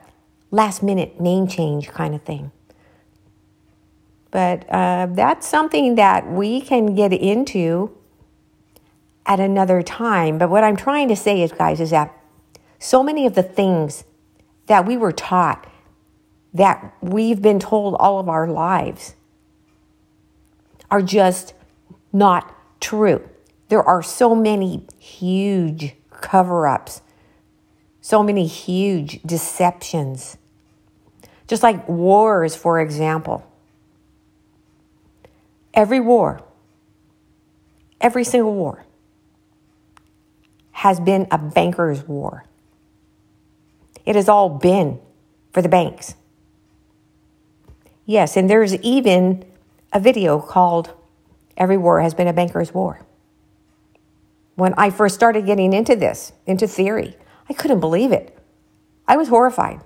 last 0.52 0.84
minute 0.84 1.20
name 1.20 1.48
change 1.48 1.90
kind 1.90 2.16
of 2.16 2.24
thing. 2.24 2.52
But 4.32 4.70
uh, 4.70 5.08
that's 5.12 5.48
something 5.48 5.96
that 5.96 6.30
we 6.30 6.60
can 6.60 6.96
get 6.96 7.14
into 7.14 7.96
at 9.26 9.40
another 9.40 9.82
time. 9.82 10.38
But 10.38 10.50
what 10.50 10.64
I'm 10.64 10.76
trying 10.76 11.08
to 11.08 11.16
say 11.16 11.42
is, 11.42 11.52
guys, 11.52 11.80
is 11.80 11.92
that 11.92 12.14
so 12.78 13.02
many 13.02 13.26
of 13.26 13.36
the 13.36 13.44
things 13.44 14.04
that 14.68 14.86
we 14.86 14.98
were 14.98 15.12
taught, 15.12 15.70
that 16.54 16.94
we've 17.02 17.42
been 17.42 17.60
told 17.60 17.96
all 18.00 18.20
of 18.20 18.30
our 18.30 18.48
lives, 18.48 19.16
are 20.90 21.02
just 21.02 21.54
not 22.14 22.56
true. 22.80 23.28
There 23.70 23.84
are 23.84 24.04
so 24.04 24.36
many 24.36 24.84
huge 25.00 25.96
cover 26.12 26.68
ups, 26.68 27.02
so 28.02 28.24
many 28.24 28.48
huge 28.48 29.22
deceptions. 29.24 30.38
Just 31.48 31.64
like 31.64 31.88
wars, 31.88 32.56
for 32.56 32.80
example. 32.80 33.46
Every 35.74 36.00
war, 36.00 36.42
every 38.00 38.24
single 38.24 38.54
war, 38.54 38.86
has 40.72 41.00
been 41.00 41.28
a 41.32 41.38
banker's 41.38 42.08
war. 42.08 42.46
It 44.06 44.16
has 44.16 44.30
all 44.30 44.50
been 44.50 45.00
for 45.52 45.62
the 45.62 45.70
banks. 45.70 46.16
Yes, 48.06 48.38
and 48.38 48.50
there's 48.50 48.76
even 48.76 49.44
a 49.92 50.00
video 50.00 50.40
called 50.40 50.94
Every 51.58 51.78
War 51.78 52.02
Has 52.02 52.14
Been 52.14 52.28
a 52.28 52.34
Banker's 52.34 52.74
War. 52.74 53.06
When 54.56 54.74
I 54.78 54.90
first 54.90 55.16
started 55.16 55.46
getting 55.46 55.74
into 55.74 55.96
this, 55.96 56.32
into 56.46 56.68
theory, 56.68 57.16
I 57.50 57.54
couldn't 57.54 57.80
believe 57.80 58.12
it. 58.12 58.38
I 59.08 59.18
was 59.18 59.28
horrified. 59.28 59.82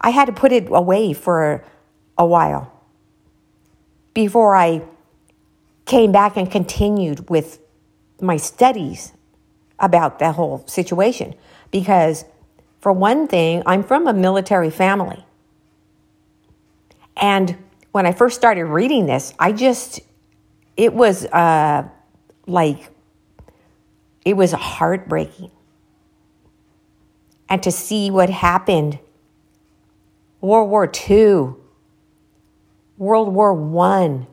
I 0.00 0.10
had 0.10 0.26
to 0.26 0.32
put 0.32 0.52
it 0.52 0.68
away 0.68 1.12
for 1.12 1.64
a 2.18 2.26
while 2.26 2.72
before 4.12 4.54
I 4.54 4.82
came 5.86 6.12
back 6.12 6.36
and 6.36 6.50
continued 6.50 7.28
with 7.28 7.58
my 8.20 8.36
studies 8.36 9.12
about 9.78 10.18
that 10.20 10.34
whole 10.36 10.64
situation 10.66 11.34
because, 11.70 12.24
for 12.84 12.92
one 12.92 13.26
thing, 13.26 13.62
I'm 13.64 13.82
from 13.82 14.06
a 14.06 14.12
military 14.12 14.68
family. 14.68 15.24
And 17.16 17.56
when 17.92 18.04
I 18.04 18.12
first 18.12 18.36
started 18.36 18.66
reading 18.66 19.06
this, 19.06 19.32
I 19.38 19.52
just, 19.52 20.00
it 20.76 20.92
was 20.92 21.24
uh, 21.24 21.88
like, 22.46 22.90
it 24.26 24.36
was 24.36 24.52
heartbreaking. 24.52 25.50
And 27.48 27.62
to 27.62 27.72
see 27.72 28.10
what 28.10 28.28
happened 28.28 28.98
World 30.42 30.68
War 30.68 30.92
II, 31.08 31.54
World 32.98 33.32
War 33.32 33.80
I, 33.82 34.26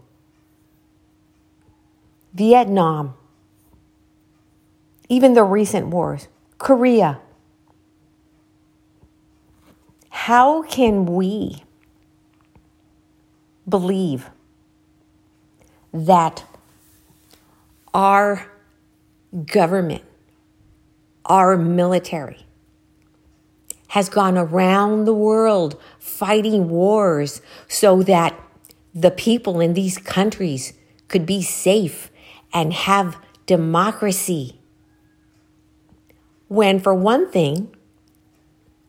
Vietnam, 2.33 3.13
even 5.07 5.35
the 5.35 5.43
recent 5.45 5.87
wars, 5.87 6.27
Korea. 6.57 7.21
How 10.25 10.61
can 10.61 11.07
we 11.07 11.63
believe 13.67 14.29
that 15.91 16.43
our 17.91 18.45
government, 19.47 20.03
our 21.25 21.57
military, 21.57 22.45
has 23.87 24.09
gone 24.09 24.37
around 24.37 25.05
the 25.05 25.13
world 25.13 25.81
fighting 25.97 26.69
wars 26.69 27.41
so 27.67 28.03
that 28.03 28.39
the 28.93 29.09
people 29.09 29.59
in 29.59 29.73
these 29.73 29.97
countries 29.97 30.73
could 31.07 31.25
be 31.25 31.41
safe 31.41 32.11
and 32.53 32.73
have 32.73 33.17
democracy? 33.47 34.59
When, 36.47 36.79
for 36.79 36.93
one 36.93 37.31
thing, 37.31 37.75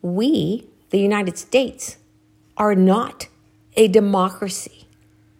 we, 0.02 0.68
the 0.92 1.00
United 1.00 1.36
States, 1.36 1.96
are 2.56 2.74
not 2.74 3.26
a 3.74 3.88
democracy. 3.88 4.86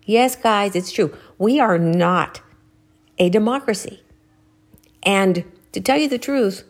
Yes, 0.05 0.35
guys, 0.35 0.75
it's 0.75 0.91
true. 0.91 1.17
We 1.38 1.61
are 1.61 1.79
not 1.79 2.41
a 3.19 3.29
democracy. 3.29 4.03
And 5.03 5.45
to 5.73 5.81
tell 5.81 5.99
you 5.99 6.09
the 6.09 6.19
truth, 6.19 6.65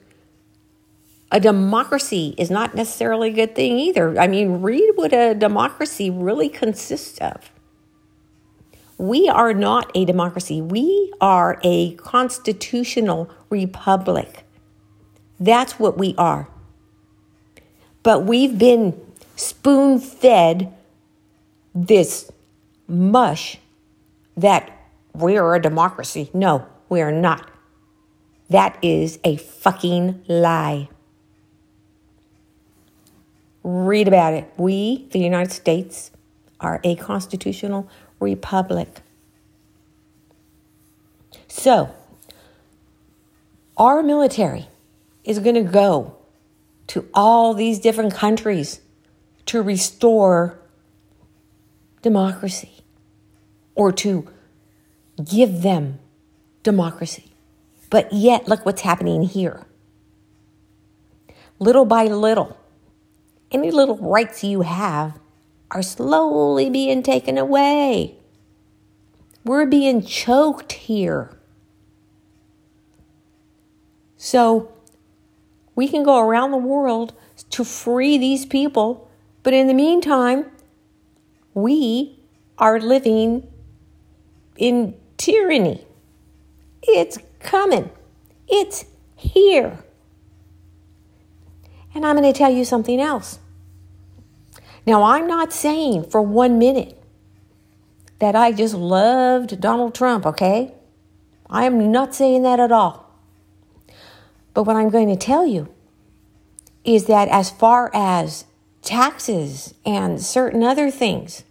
a 1.31 1.40
democracy 1.40 2.35
is 2.37 2.51
not 2.51 2.75
necessarily 2.75 3.31
a 3.31 3.33
good 3.33 3.55
thing 3.55 3.79
either. 3.79 4.21
I 4.21 4.27
mean, 4.27 4.61
read 4.61 4.92
what 4.97 5.14
a 5.14 5.35
democracy 5.35 6.11
really 6.11 6.49
consists 6.49 7.18
of. 7.18 7.51
We 8.99 9.29
are 9.29 9.55
not 9.55 9.90
a 9.95 10.05
democracy, 10.05 10.61
we 10.61 11.12
are 11.21 11.59
a 11.64 11.95
constitutional 11.95 13.31
republic. 13.49 14.45
That's 15.40 15.79
what 15.79 15.97
we 15.97 16.14
are. 16.18 16.49
But 18.03 18.25
we've 18.25 18.59
been 18.59 19.01
spoon 19.37 19.99
fed 19.99 20.73
this 21.75 22.31
mush 22.87 23.59
that 24.37 24.71
we 25.15 25.37
are 25.37 25.55
a 25.55 25.62
democracy. 25.62 26.31
No, 26.35 26.67
we 26.88 27.01
are 27.01 27.12
not. 27.12 27.51
That 28.51 28.79
is 28.83 29.19
a 29.25 29.37
fucking 29.37 30.25
lie. 30.29 30.88
Read 33.62 34.09
about 34.09 34.35
it. 34.35 34.53
We, 34.57 35.07
the 35.12 35.21
United 35.21 35.53
States, 35.53 36.11
are 36.61 36.81
a 36.85 36.97
constitutional 36.97 37.88
republic. 38.21 39.01
So, 41.49 41.95
our 43.77 44.03
military 44.03 44.69
is 45.25 45.38
going 45.38 45.55
to 45.55 45.62
go 45.62 46.17
to 46.92 47.09
all 47.14 47.55
these 47.55 47.78
different 47.78 48.12
countries 48.12 48.83
to 49.46 49.62
restore 49.62 50.61
democracy 52.02 52.85
or 53.74 53.90
to 53.90 54.28
give 55.24 55.62
them 55.62 55.98
democracy. 56.62 57.33
But 57.88 58.12
yet, 58.12 58.46
look 58.46 58.66
what's 58.66 58.83
happening 58.83 59.22
here. 59.22 59.64
Little 61.59 61.87
by 61.87 62.09
little, 62.09 62.59
any 63.50 63.70
little 63.70 63.96
rights 63.96 64.44
you 64.44 64.61
have 64.61 65.18
are 65.70 65.83
slowly 65.83 66.68
being 66.68 67.02
taken 67.02 67.38
away. 67.38 68.16
We're 69.46 69.64
being 69.64 70.05
choked 70.05 70.72
here. 70.72 71.38
So, 74.18 74.74
we 75.83 75.88
can 75.88 76.05
go 76.05 76.21
around 76.21 76.53
the 76.53 76.57
world 76.57 77.12
to 77.51 77.64
free 77.64 78.16
these 78.16 78.47
people, 78.47 79.11
but 79.42 79.53
in 79.53 79.66
the 79.66 79.75
meantime, 79.75 80.47
we 81.55 82.21
are 82.57 82.79
living 82.79 83.49
in 84.57 84.95
tyranny. 85.16 85.85
It's 86.85 87.18
coming, 87.40 87.90
it's 88.47 88.85
here. 89.16 89.83
And 91.97 92.07
I'm 92.07 92.16
going 92.16 92.33
to 92.33 92.38
tell 92.38 92.53
you 92.53 92.64
something 92.64 93.01
else. 93.01 93.40
Now, 94.87 95.03
I'm 95.03 95.27
not 95.27 95.53
saying 95.53 96.11
for 96.11 96.23
one 96.23 96.61
minute 96.61 96.97
that 98.21 98.37
I 98.37 98.53
just 98.53 98.75
loved 98.75 99.61
Donald 99.61 99.97
Trump, 99.97 100.27
okay? 100.27 100.75
I 101.51 101.64
am 101.64 101.90
not 101.90 102.14
saying 102.14 102.45
that 102.45 102.61
at 102.61 102.71
all. 102.71 103.02
But 104.55 104.65
what 104.65 104.77
I'm 104.77 104.91
going 104.91 105.09
to 105.09 105.17
tell 105.17 105.47
you 105.47 105.69
is 106.85 107.07
that 107.07 107.29
as 107.29 107.51
far 107.51 107.91
as 107.95 108.45
taxes 108.83 109.75
and 109.87 110.21
certain 110.21 110.62
other 110.62 110.91
things 110.91 111.45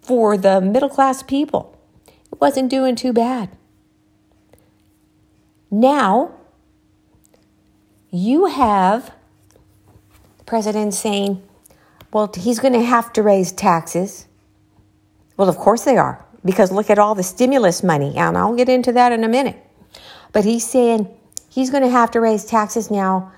for 0.00 0.36
the 0.36 0.60
middle 0.60 0.88
class 0.88 1.22
people, 1.22 1.78
it 2.32 2.40
wasn't 2.40 2.70
doing 2.70 2.96
too 2.96 3.12
bad. 3.12 3.50
Now, 5.70 6.32
you 8.10 8.46
have 8.46 9.12
the 10.38 10.44
president 10.44 10.94
saying, 10.94 11.42
well, 12.12 12.32
he's 12.34 12.60
going 12.60 12.74
to 12.74 12.82
have 12.82 13.12
to 13.14 13.22
raise 13.22 13.50
taxes. 13.52 14.26
Well, 15.36 15.48
of 15.48 15.56
course 15.56 15.84
they 15.84 15.96
are, 15.96 16.24
because 16.44 16.70
look 16.70 16.90
at 16.90 16.98
all 16.98 17.14
the 17.14 17.24
stimulus 17.24 17.82
money, 17.82 18.16
and 18.16 18.38
I'll 18.38 18.54
get 18.54 18.68
into 18.68 18.92
that 18.92 19.12
in 19.12 19.24
a 19.24 19.28
minute. 19.28 19.60
but 20.34 20.44
he's 20.44 20.66
saying 20.68 21.08
he's 21.54 21.70
going 21.70 21.84
to 21.84 21.88
have 21.88 22.10
to 22.10 22.20
raise 22.20 22.44
taxes 22.44 22.90
now, 22.90 23.30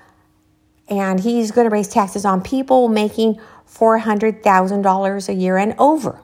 and 0.87 1.19
he's 1.19 1.51
going 1.51 1.69
to 1.69 1.73
raise 1.73 1.87
taxes 1.87 2.25
on 2.25 2.41
people 2.41 2.87
making 2.87 3.39
$400,000 3.69 5.29
a 5.29 5.33
year 5.33 5.57
and 5.57 5.75
over. 5.77 6.19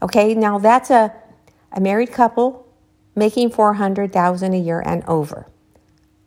Okay, 0.00 0.34
now 0.34 0.58
that's 0.58 0.90
a, 0.90 1.12
a 1.72 1.80
married 1.80 2.12
couple 2.12 2.64
making 3.16 3.50
400,000 3.50 4.54
a 4.54 4.56
year 4.56 4.80
and 4.80 5.02
over. 5.06 5.46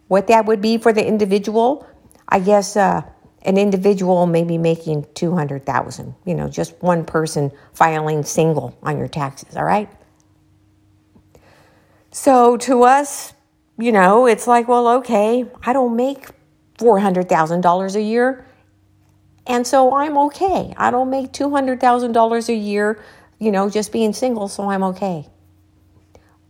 What 0.09 0.27
that 0.27 0.45
would 0.45 0.59
be 0.59 0.77
for 0.77 0.91
the 0.91 1.05
individual, 1.05 1.87
I 2.27 2.39
guess 2.39 2.75
uh, 2.75 3.03
an 3.43 3.57
individual 3.57 4.25
may 4.25 4.43
be 4.43 4.57
making 4.57 5.05
200,000, 5.13 6.15
you 6.25 6.35
know, 6.35 6.49
just 6.49 6.73
one 6.81 7.05
person 7.05 7.51
filing 7.73 8.23
single 8.23 8.77
on 8.83 8.97
your 8.97 9.07
taxes, 9.07 9.55
all 9.55 9.63
right? 9.63 9.89
So 12.11 12.57
to 12.57 12.83
us, 12.83 13.33
you 13.79 13.91
know, 13.93 14.27
it's 14.27 14.45
like, 14.45 14.67
well, 14.67 14.89
okay, 14.99 15.45
I 15.63 15.71
don't 15.71 15.95
make 15.95 16.27
$400,000 16.77 17.95
a 17.95 18.01
year. 18.01 18.45
And 19.47 19.65
so 19.65 19.95
I'm 19.95 20.17
okay. 20.17 20.73
I 20.77 20.91
don't 20.91 21.09
make 21.09 21.31
$200,000 21.31 22.49
a 22.49 22.53
year, 22.53 23.01
you 23.39 23.51
know, 23.51 23.69
just 23.69 23.93
being 23.93 24.13
single, 24.13 24.49
so 24.49 24.69
I'm 24.69 24.83
okay. 24.83 25.27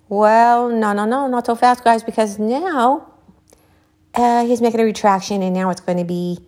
Well, 0.10 0.68
no, 0.70 0.94
no, 0.94 1.06
no, 1.06 1.28
not 1.28 1.46
so 1.46 1.56
fast, 1.56 1.84
guys, 1.84 2.02
because 2.04 2.40
now 2.40 3.14
uh, 4.16 4.44
he's 4.46 4.60
making 4.60 4.80
a 4.80 4.84
retraction 4.84 5.44
and 5.44 5.54
now 5.54 5.70
it's 5.70 5.82
going 5.82 6.00
to 6.00 6.04
be, 6.04 6.40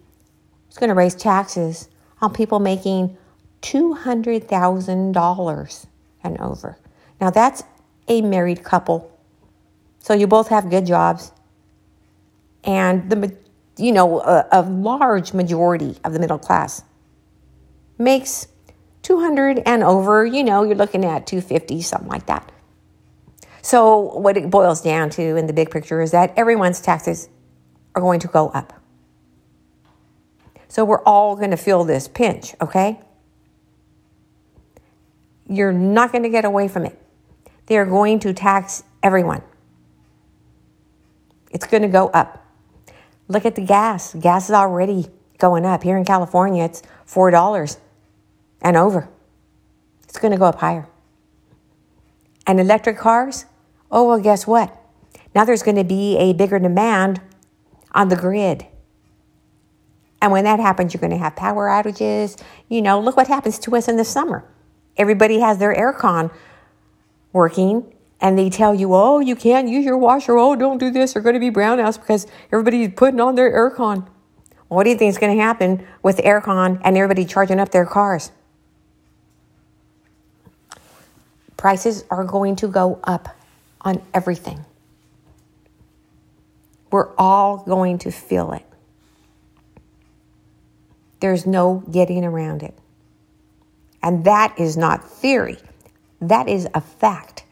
it's 0.68 0.80
going 0.80 0.90
to 0.90 0.96
raise 0.96 1.14
taxes 1.14 1.90
on 2.22 2.34
people 2.34 2.58
making 2.60 3.16
$200,000 3.62 5.86
and 6.24 6.40
over. 6.40 6.80
Now 7.20 7.30
that's 7.30 7.62
a 8.08 8.22
married 8.22 8.64
couple. 8.64 9.11
So 10.02 10.14
you 10.14 10.28
both 10.28 10.50
have 10.50 10.70
good 10.70 10.86
jobs. 10.86 11.32
And 12.64 13.10
the 13.10 13.36
you 13.78 13.92
know, 13.92 14.20
a, 14.22 14.48
a 14.52 14.62
large 14.62 15.34
majority 15.34 15.98
of 16.04 16.14
the 16.14 16.20
middle 16.20 16.38
class 16.38 16.84
makes 17.98 18.48
200 19.04 19.64
and 19.66 19.84
over, 19.84 20.26
you 20.26 20.44
know, 20.44 20.64
you're 20.64 20.76
looking 20.76 21.06
at 21.06 21.26
250, 21.26 21.82
something 21.82 22.10
like 22.10 22.28
that. 22.28 22.52
So, 23.64 24.18
what 24.18 24.38
it 24.38 24.50
boils 24.50 24.82
down 24.82 25.10
to 25.12 25.36
in 25.36 25.48
the 25.48 25.54
big 25.54 25.70
picture 25.70 26.02
is 26.02 26.12
that 26.12 26.34
everyone's 26.36 26.82
taxes 26.82 27.30
are 27.96 28.02
going 28.02 28.20
to 28.22 28.28
go 28.28 28.50
up. 28.50 28.74
So, 30.68 30.84
we're 30.84 31.04
all 31.04 31.36
going 31.36 31.52
to 31.52 31.58
feel 31.58 31.84
this 31.84 32.08
pinch, 32.08 32.56
okay? 32.60 33.00
You're 35.48 35.74
not 35.74 36.12
going 36.12 36.24
to 36.24 36.30
get 36.30 36.46
away 36.46 36.68
from 36.68 36.86
it. 36.86 37.00
They're 37.68 37.86
going 37.86 38.20
to 38.20 38.34
tax 38.34 38.84
everyone. 39.04 39.44
It's 41.52 41.68
going 41.68 41.84
to 41.84 41.90
go 41.90 42.08
up. 42.10 42.46
Look 43.28 43.46
at 43.46 43.56
the 43.56 43.62
gas. 43.62 44.14
Gas 44.16 44.50
is 44.50 44.56
already 44.56 45.08
going 45.38 45.66
up. 45.66 45.84
Here 45.84 45.98
in 45.98 46.06
California, 46.06 46.64
it's 46.64 46.82
$4 47.08 47.78
and 48.62 48.78
over. 48.78 49.10
It's 50.04 50.18
going 50.18 50.32
to 50.32 50.38
go 50.38 50.46
up 50.46 50.56
higher. 50.56 50.88
And 52.48 52.60
electric 52.60 52.98
cars? 52.98 53.46
Oh, 53.92 54.08
well, 54.08 54.20
guess 54.20 54.48
what? 54.48 54.76
Now 55.36 55.46
there's 55.46 55.64
going 55.64 55.78
to 55.78 55.84
be 55.84 56.18
a 56.18 56.34
bigger 56.34 56.60
demand 56.60 57.22
on 57.94 58.10
the 58.10 58.16
grid. 58.16 58.66
And 60.22 60.32
when 60.32 60.44
that 60.44 60.60
happens, 60.60 60.94
you're 60.94 61.02
going 61.02 61.12
to 61.12 61.18
have 61.18 61.36
power 61.36 61.68
outages. 61.68 62.42
You 62.70 62.82
know, 62.82 63.00
look 63.00 63.18
what 63.18 63.28
happens 63.28 63.58
to 63.60 63.76
us 63.76 63.88
in 63.88 63.98
the 63.98 64.06
summer. 64.06 64.46
Everybody 64.98 65.40
has 65.40 65.58
their 65.58 65.74
aircon 65.74 66.32
working 67.34 67.94
and 68.22 68.38
they 68.38 68.50
tell 68.50 68.76
you, 68.76 68.94
oh, 68.94 69.20
you 69.20 69.36
can't 69.36 69.68
use 69.68 69.84
your 69.84 69.98
washer. 69.98 70.38
Oh, 70.38 70.56
don't 70.56 70.78
do 70.78 70.92
this. 70.92 71.16
You're 71.16 71.24
going 71.24 71.34
to 71.34 71.40
be 71.40 71.50
brownouts 71.50 72.00
because 72.00 72.28
everybody's 72.52 72.94
putting 72.96 73.20
on 73.20 73.36
their 73.36 73.52
aircon. 73.52 74.08
What 74.68 74.84
do 74.84 74.92
you 74.92 74.96
think 74.96 75.10
is 75.10 75.18
going 75.18 75.36
to 75.36 75.42
happen 75.42 75.86
with 76.04 76.18
aircon 76.18 76.80
and 76.84 76.96
everybody 76.96 77.26
charging 77.26 77.60
up 77.60 77.72
their 77.72 77.86
cars? 77.86 78.32
Prices 81.58 82.06
are 82.10 82.24
going 82.24 82.56
to 82.58 82.68
go 82.68 83.00
up 83.04 83.36
on 83.82 84.02
everything. 84.14 84.64
We're 86.92 87.14
all 87.18 87.58
going 87.58 87.98
to 88.00 88.12
feel 88.12 88.54
it. 88.54 88.66
There's 91.22 91.46
no 91.46 91.84
getting 91.92 92.24
around 92.24 92.64
it. 92.64 92.76
And 94.04 94.26
that 94.26 94.60
is 94.60 94.78
not 94.78 95.10
theory, 95.10 95.58
that 96.20 96.48
is 96.48 96.68
a 96.74 96.82
fact. 96.82 97.46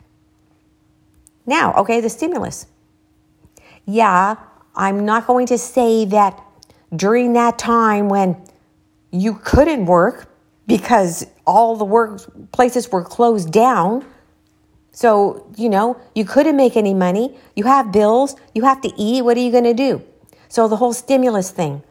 Now, 1.50 1.74
okay, 1.78 2.00
the 2.00 2.10
stimulus. 2.10 2.68
Yeah, 3.84 4.36
I'm 4.76 5.04
not 5.04 5.26
going 5.26 5.48
to 5.48 5.58
say 5.58 6.06
that 6.06 6.40
during 6.96 7.34
that 7.34 7.58
time 7.58 8.08
when 8.08 8.38
you 9.10 9.34
couldn't 9.34 9.88
work 9.88 10.32
because 10.68 11.26
all 11.48 11.76
the 11.76 11.86
work 11.86 12.52
places 12.52 12.92
were 12.92 13.04
closed 13.04 13.52
down. 13.52 14.06
So, 14.92 15.52
you 15.58 15.70
know, 15.70 16.00
you 16.14 16.24
couldn't 16.24 16.56
make 16.56 16.78
any 16.78 16.94
money. 16.94 17.36
You 17.56 17.64
have 17.64 17.92
bills, 17.92 18.36
you 18.54 18.62
have 18.66 18.80
to 18.82 18.94
eat. 18.96 19.24
What 19.24 19.36
are 19.36 19.42
you 19.42 19.52
going 19.52 19.64
to 19.64 19.74
do? 19.74 20.04
So, 20.50 20.68
the 20.68 20.78
whole 20.78 20.94
stimulus 20.94 21.50
thing. 21.50 21.82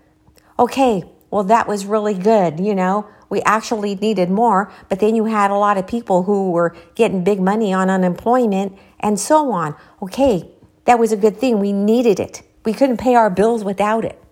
Okay, 0.56 1.02
well, 1.32 1.42
that 1.44 1.66
was 1.66 1.84
really 1.84 2.14
good, 2.14 2.60
you 2.60 2.76
know. 2.76 3.08
We 3.28 3.42
actually 3.42 3.96
needed 3.96 4.30
more, 4.30 4.72
but 4.88 5.00
then 5.00 5.16
you 5.16 5.24
had 5.24 5.50
a 5.50 5.56
lot 5.56 5.78
of 5.78 5.86
people 5.86 6.22
who 6.22 6.52
were 6.52 6.76
getting 6.94 7.24
big 7.24 7.40
money 7.40 7.72
on 7.72 7.90
unemployment 7.90 8.78
and 9.00 9.18
so 9.18 9.50
on. 9.52 9.74
Okay, 10.02 10.50
that 10.84 10.98
was 10.98 11.12
a 11.12 11.16
good 11.16 11.36
thing. 11.36 11.58
We 11.58 11.72
needed 11.72 12.18
it. 12.18 12.42
We 12.64 12.72
couldn't 12.72 12.98
pay 12.98 13.14
our 13.14 13.30
bills 13.30 13.64
without 13.64 14.04
it. 14.04 14.22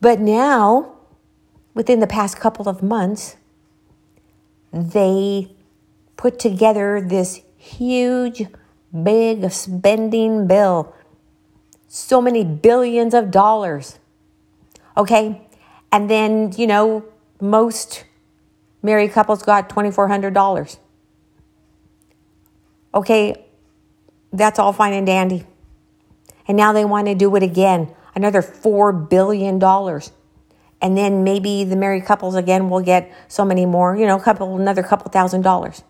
But 0.00 0.20
now, 0.20 0.96
within 1.74 2.00
the 2.00 2.06
past 2.06 2.38
couple 2.38 2.68
of 2.68 2.82
months, 2.82 3.36
they 4.72 5.54
put 6.16 6.38
together 6.38 7.00
this 7.00 7.40
huge, 7.56 8.46
big 9.02 9.50
spending 9.50 10.46
bill. 10.46 10.94
So 11.88 12.20
many 12.20 12.44
billions 12.44 13.14
of 13.14 13.30
dollars. 13.30 13.98
Okay? 14.96 15.46
And 15.90 16.08
then, 16.08 16.52
you 16.56 16.66
know, 16.66 17.04
most 17.40 18.04
married 18.82 19.12
couples 19.12 19.42
got 19.42 19.68
$2,400. 19.68 20.78
Okay, 22.94 23.46
that's 24.32 24.58
all 24.58 24.72
fine 24.72 24.92
and 24.92 25.06
dandy. 25.06 25.46
And 26.46 26.56
now 26.56 26.72
they 26.72 26.84
want 26.84 27.06
to 27.06 27.14
do 27.14 27.34
it 27.36 27.42
again, 27.42 27.94
another 28.14 28.42
$4 28.42 29.08
billion. 29.08 29.62
And 30.82 30.98
then 30.98 31.22
maybe 31.22 31.64
the 31.64 31.76
married 31.76 32.04
couples 32.04 32.34
again 32.34 32.68
will 32.68 32.80
get 32.80 33.12
so 33.28 33.44
many 33.44 33.64
more, 33.64 33.96
you 33.96 34.06
know, 34.06 34.18
couple, 34.18 34.56
another 34.56 34.82
couple 34.82 35.10
thousand 35.10 35.42
dollars. 35.42 35.84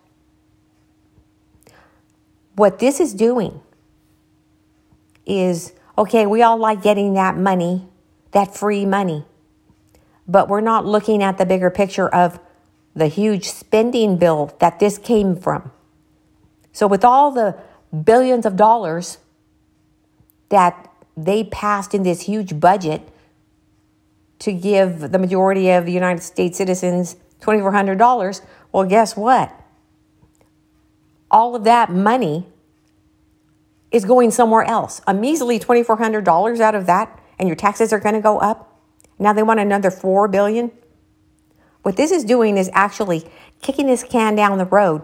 What 2.54 2.78
this 2.78 3.00
is 3.00 3.14
doing 3.14 3.62
is 5.24 5.72
okay, 5.96 6.26
we 6.26 6.42
all 6.42 6.58
like 6.58 6.82
getting 6.82 7.14
that 7.14 7.36
money, 7.36 7.88
that 8.32 8.54
free 8.54 8.84
money, 8.84 9.24
but 10.28 10.48
we're 10.48 10.60
not 10.60 10.84
looking 10.84 11.22
at 11.22 11.38
the 11.38 11.46
bigger 11.46 11.70
picture 11.70 12.08
of 12.08 12.38
the 12.94 13.06
huge 13.06 13.48
spending 13.48 14.18
bill 14.18 14.54
that 14.60 14.78
this 14.78 14.98
came 14.98 15.36
from. 15.36 15.70
So, 16.72 16.86
with 16.86 17.04
all 17.04 17.30
the 17.30 17.56
billions 18.04 18.46
of 18.46 18.56
dollars 18.56 19.18
that 20.48 20.90
they 21.16 21.44
passed 21.44 21.94
in 21.94 22.02
this 22.02 22.22
huge 22.22 22.58
budget 22.58 23.08
to 24.38 24.52
give 24.52 25.12
the 25.12 25.18
majority 25.18 25.70
of 25.70 25.88
United 25.88 26.22
States 26.22 26.58
citizens 26.58 27.16
$2,400, 27.40 28.40
well, 28.72 28.84
guess 28.84 29.16
what? 29.16 29.54
All 31.30 31.54
of 31.54 31.64
that 31.64 31.90
money 31.90 32.46
is 33.90 34.04
going 34.04 34.30
somewhere 34.30 34.64
else. 34.64 35.02
A 35.06 35.12
measly 35.12 35.58
$2,400 35.58 36.60
out 36.60 36.74
of 36.74 36.86
that, 36.86 37.20
and 37.38 37.48
your 37.48 37.56
taxes 37.56 37.92
are 37.92 38.00
going 38.00 38.14
to 38.14 38.20
go 38.20 38.38
up. 38.38 38.80
Now 39.18 39.32
they 39.32 39.42
want 39.42 39.60
another 39.60 39.90
4 39.90 40.28
billion. 40.28 40.72
What 41.82 41.96
this 41.96 42.10
is 42.10 42.24
doing 42.24 42.56
is 42.56 42.70
actually 42.72 43.30
kicking 43.60 43.86
this 43.86 44.02
can 44.02 44.34
down 44.34 44.56
the 44.58 44.64
road 44.64 45.02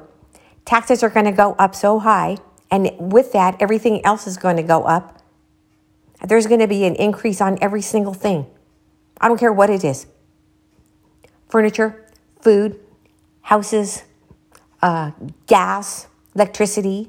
taxes 0.68 1.02
are 1.02 1.09
going 1.09 1.24
to 1.24 1.33
go 1.33 1.54
up 1.59 1.74
so 1.74 1.98
high, 1.98 2.37
and 2.70 2.90
with 2.98 3.33
that, 3.33 3.57
everything 3.59 4.04
else 4.04 4.26
is 4.26 4.37
going 4.37 4.57
to 4.57 4.62
go 4.62 4.83
up. 4.85 5.22
There's 6.22 6.46
going 6.46 6.61
to 6.61 6.68
be 6.68 6.85
an 6.85 6.94
increase 6.96 7.40
on 7.40 7.57
every 7.62 7.81
single 7.81 8.12
thing. 8.12 8.44
I 9.18 9.28
don't 9.28 9.38
care 9.38 9.52
what 9.52 9.70
it 9.70 9.83
is 9.83 10.07
furniture, 11.48 12.07
food, 12.42 12.78
houses, 13.40 14.02
uh, 14.83 15.12
gas, 15.46 16.07
electricity, 16.35 17.09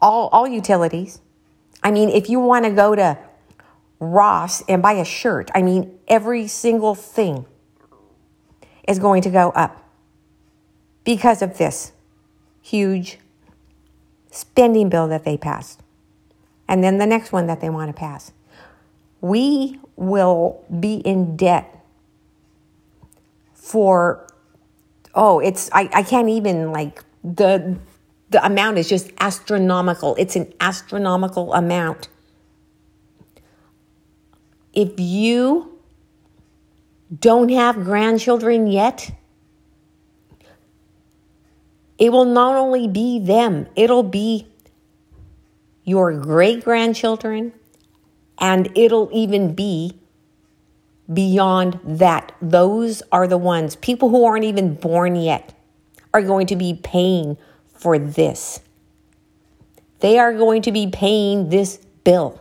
all, 0.00 0.26
all 0.28 0.48
utilities. 0.48 1.20
I 1.80 1.92
mean, 1.92 2.08
if 2.08 2.28
you 2.28 2.40
want 2.40 2.64
to 2.64 2.72
go 2.72 2.96
to 2.96 3.18
Ross 4.00 4.62
and 4.68 4.82
buy 4.82 4.94
a 4.94 5.04
shirt, 5.04 5.48
I 5.54 5.62
mean, 5.62 5.96
every 6.08 6.48
single 6.48 6.96
thing 6.96 7.46
is 8.88 8.98
going 8.98 9.22
to 9.22 9.30
go 9.30 9.50
up 9.50 9.88
because 11.04 11.40
of 11.40 11.56
this 11.56 11.92
huge 12.62 13.18
spending 14.30 14.88
bill 14.88 15.08
that 15.08 15.24
they 15.24 15.36
pass, 15.36 15.76
and 16.66 16.82
then 16.82 16.96
the 16.96 17.06
next 17.06 17.32
one 17.32 17.46
that 17.48 17.60
they 17.60 17.68
want 17.68 17.94
to 17.94 17.98
pass. 17.98 18.32
We 19.20 19.78
will 19.96 20.64
be 20.80 20.96
in 20.96 21.36
debt 21.36 21.84
for, 23.52 24.26
oh, 25.14 25.38
it's, 25.38 25.70
I, 25.72 25.88
I 25.92 26.02
can't 26.02 26.28
even 26.28 26.72
like, 26.72 27.04
the, 27.22 27.78
the 28.30 28.44
amount 28.44 28.78
is 28.78 28.88
just 28.88 29.12
astronomical. 29.20 30.16
It's 30.16 30.34
an 30.34 30.52
astronomical 30.60 31.52
amount. 31.52 32.08
If 34.72 34.98
you 34.98 35.78
don't 37.20 37.50
have 37.50 37.76
grandchildren 37.84 38.66
yet, 38.66 39.12
it 41.98 42.10
will 42.10 42.24
not 42.24 42.56
only 42.56 42.88
be 42.88 43.18
them, 43.18 43.66
it'll 43.76 44.02
be 44.02 44.46
your 45.84 46.12
great 46.12 46.64
grandchildren, 46.64 47.52
and 48.38 48.76
it'll 48.76 49.10
even 49.12 49.54
be 49.54 49.98
beyond 51.12 51.78
that. 51.84 52.32
Those 52.40 53.02
are 53.12 53.26
the 53.26 53.38
ones, 53.38 53.76
people 53.76 54.08
who 54.08 54.24
aren't 54.24 54.44
even 54.44 54.74
born 54.74 55.16
yet, 55.16 55.54
are 56.14 56.22
going 56.22 56.46
to 56.48 56.56
be 56.56 56.78
paying 56.82 57.36
for 57.74 57.98
this. 57.98 58.60
They 60.00 60.18
are 60.18 60.32
going 60.32 60.62
to 60.62 60.72
be 60.72 60.88
paying 60.88 61.48
this 61.48 61.78
bill 62.04 62.40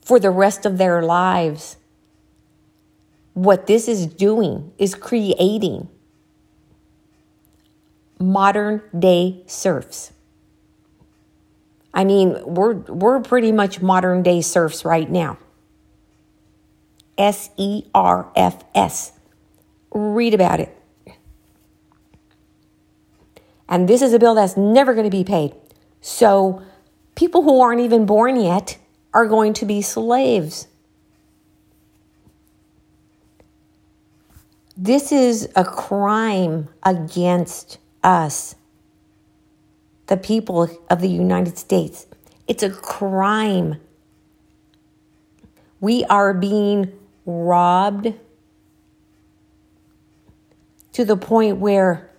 for 0.00 0.18
the 0.18 0.30
rest 0.30 0.66
of 0.66 0.78
their 0.78 1.02
lives. 1.02 1.76
What 3.34 3.66
this 3.66 3.86
is 3.86 4.06
doing 4.06 4.72
is 4.78 4.94
creating 4.94 5.88
modern 8.20 8.82
day 8.96 9.42
serfs. 9.46 10.12
I 11.92 12.04
mean, 12.04 12.36
we're, 12.44 12.74
we're 12.74 13.20
pretty 13.20 13.50
much 13.50 13.82
modern 13.82 14.22
day 14.22 14.42
serfs 14.42 14.84
right 14.84 15.10
now. 15.10 15.38
S 17.18 17.50
E 17.56 17.84
R 17.94 18.30
F 18.36 18.62
S. 18.74 19.12
Read 19.90 20.34
about 20.34 20.60
it. 20.60 20.76
And 23.68 23.88
this 23.88 24.02
is 24.02 24.12
a 24.12 24.18
bill 24.18 24.34
that's 24.34 24.56
never 24.56 24.94
going 24.94 25.04
to 25.04 25.16
be 25.16 25.24
paid. 25.24 25.54
So 26.00 26.62
people 27.14 27.42
who 27.42 27.60
aren't 27.60 27.80
even 27.80 28.06
born 28.06 28.40
yet 28.40 28.78
are 29.12 29.26
going 29.26 29.52
to 29.54 29.64
be 29.64 29.82
slaves. 29.82 30.66
This 34.76 35.12
is 35.12 35.48
a 35.54 35.64
crime 35.64 36.68
against 36.82 37.78
us, 38.02 38.54
the 40.06 40.16
people 40.16 40.68
of 40.88 41.00
the 41.00 41.08
United 41.08 41.58
States. 41.58 42.06
It's 42.48 42.62
a 42.62 42.70
crime. 42.70 43.80
We 45.80 46.04
are 46.04 46.34
being 46.34 46.92
robbed 47.24 48.14
to 50.92 51.04
the 51.04 51.16
point 51.16 51.58
where 51.58 52.10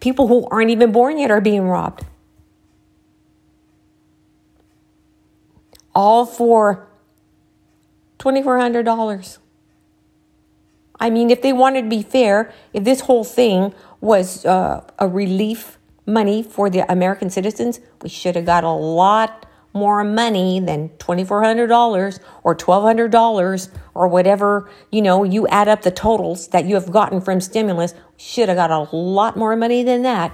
people 0.00 0.28
who 0.28 0.46
aren't 0.50 0.70
even 0.70 0.92
born 0.92 1.18
yet 1.18 1.30
are 1.30 1.40
being 1.40 1.62
robbed. 1.62 2.04
All 5.94 6.26
for 6.26 6.88
$2,400. 8.18 9.38
I 10.98 11.10
mean, 11.10 11.30
if 11.30 11.42
they 11.42 11.52
wanted 11.52 11.82
to 11.82 11.88
be 11.88 12.02
fair, 12.02 12.52
if 12.72 12.84
this 12.84 13.00
whole 13.00 13.24
thing 13.24 13.74
was 14.00 14.44
uh, 14.44 14.82
a 14.98 15.08
relief 15.08 15.78
money 16.06 16.42
for 16.42 16.70
the 16.70 16.90
American 16.90 17.30
citizens, 17.30 17.80
we 18.02 18.08
should 18.08 18.36
have 18.36 18.46
got 18.46 18.64
a 18.64 18.70
lot 18.70 19.46
more 19.76 20.02
money 20.02 20.58
than 20.58 20.88
$2,400 20.98 22.18
or 22.42 22.56
$1,200 22.56 23.68
or 23.94 24.08
whatever, 24.08 24.70
you 24.90 25.02
know, 25.02 25.22
you 25.22 25.46
add 25.48 25.68
up 25.68 25.82
the 25.82 25.90
totals 25.90 26.48
that 26.48 26.64
you 26.64 26.74
have 26.74 26.90
gotten 26.90 27.20
from 27.20 27.40
stimulus, 27.40 27.92
should 28.16 28.48
have 28.48 28.56
got 28.56 28.70
a 28.70 28.96
lot 28.96 29.36
more 29.36 29.54
money 29.54 29.82
than 29.82 30.02
that. 30.02 30.32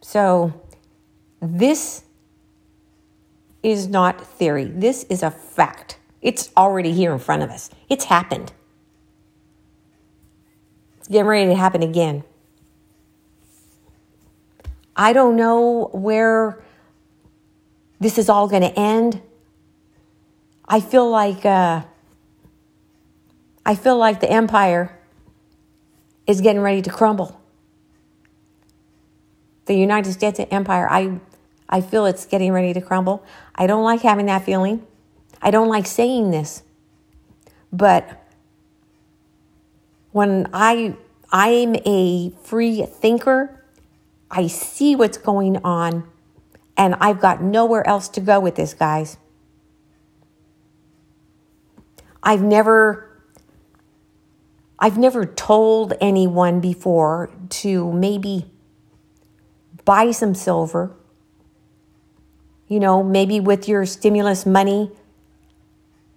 So, 0.00 0.54
this 1.40 2.02
is 3.62 3.86
not 3.86 4.20
theory. 4.20 4.64
This 4.64 5.04
is 5.04 5.22
a 5.22 5.30
fact. 5.30 5.99
It's 6.22 6.50
already 6.56 6.92
here 6.92 7.12
in 7.12 7.18
front 7.18 7.42
of 7.42 7.50
us. 7.50 7.70
It's 7.88 8.04
happened. 8.04 8.52
It's 10.98 11.08
getting 11.08 11.26
ready 11.26 11.46
to 11.46 11.54
happen 11.54 11.82
again. 11.82 12.24
I 14.94 15.12
don't 15.12 15.36
know 15.36 15.88
where 15.92 16.62
this 18.00 18.18
is 18.18 18.28
all 18.28 18.48
going 18.48 18.62
to 18.62 18.78
end. 18.78 19.22
I 20.68 20.80
feel 20.80 21.10
like 21.10 21.44
uh, 21.46 21.82
I 23.64 23.74
feel 23.74 23.96
like 23.96 24.20
the 24.20 24.30
empire 24.30 24.98
is 26.26 26.40
getting 26.40 26.60
ready 26.60 26.82
to 26.82 26.90
crumble. 26.90 27.40
The 29.66 29.74
United 29.74 30.12
States 30.12 30.40
empire, 30.50 30.86
I 30.90 31.20
I 31.68 31.80
feel 31.80 32.04
it's 32.06 32.26
getting 32.26 32.52
ready 32.52 32.72
to 32.74 32.80
crumble. 32.80 33.24
I 33.54 33.66
don't 33.66 33.84
like 33.84 34.02
having 34.02 34.26
that 34.26 34.44
feeling. 34.44 34.86
I 35.42 35.50
don't 35.50 35.68
like 35.68 35.86
saying 35.86 36.30
this. 36.30 36.62
But 37.72 38.08
when 40.12 40.48
I 40.52 40.96
I'm 41.32 41.76
a 41.86 42.30
free 42.42 42.84
thinker, 42.84 43.64
I 44.30 44.48
see 44.48 44.96
what's 44.96 45.18
going 45.18 45.58
on, 45.64 46.08
and 46.76 46.96
I've 47.00 47.20
got 47.20 47.42
nowhere 47.42 47.86
else 47.86 48.08
to 48.10 48.20
go 48.20 48.40
with 48.40 48.56
this, 48.56 48.74
guys. 48.74 49.16
I've 52.22 52.42
never 52.42 53.10
I've 54.78 54.96
never 54.96 55.26
told 55.26 55.92
anyone 56.00 56.60
before 56.60 57.30
to 57.50 57.92
maybe 57.92 58.50
buy 59.84 60.10
some 60.10 60.34
silver. 60.34 60.96
You 62.66 62.80
know, 62.80 63.02
maybe 63.02 63.40
with 63.40 63.68
your 63.68 63.84
stimulus 63.84 64.46
money, 64.46 64.90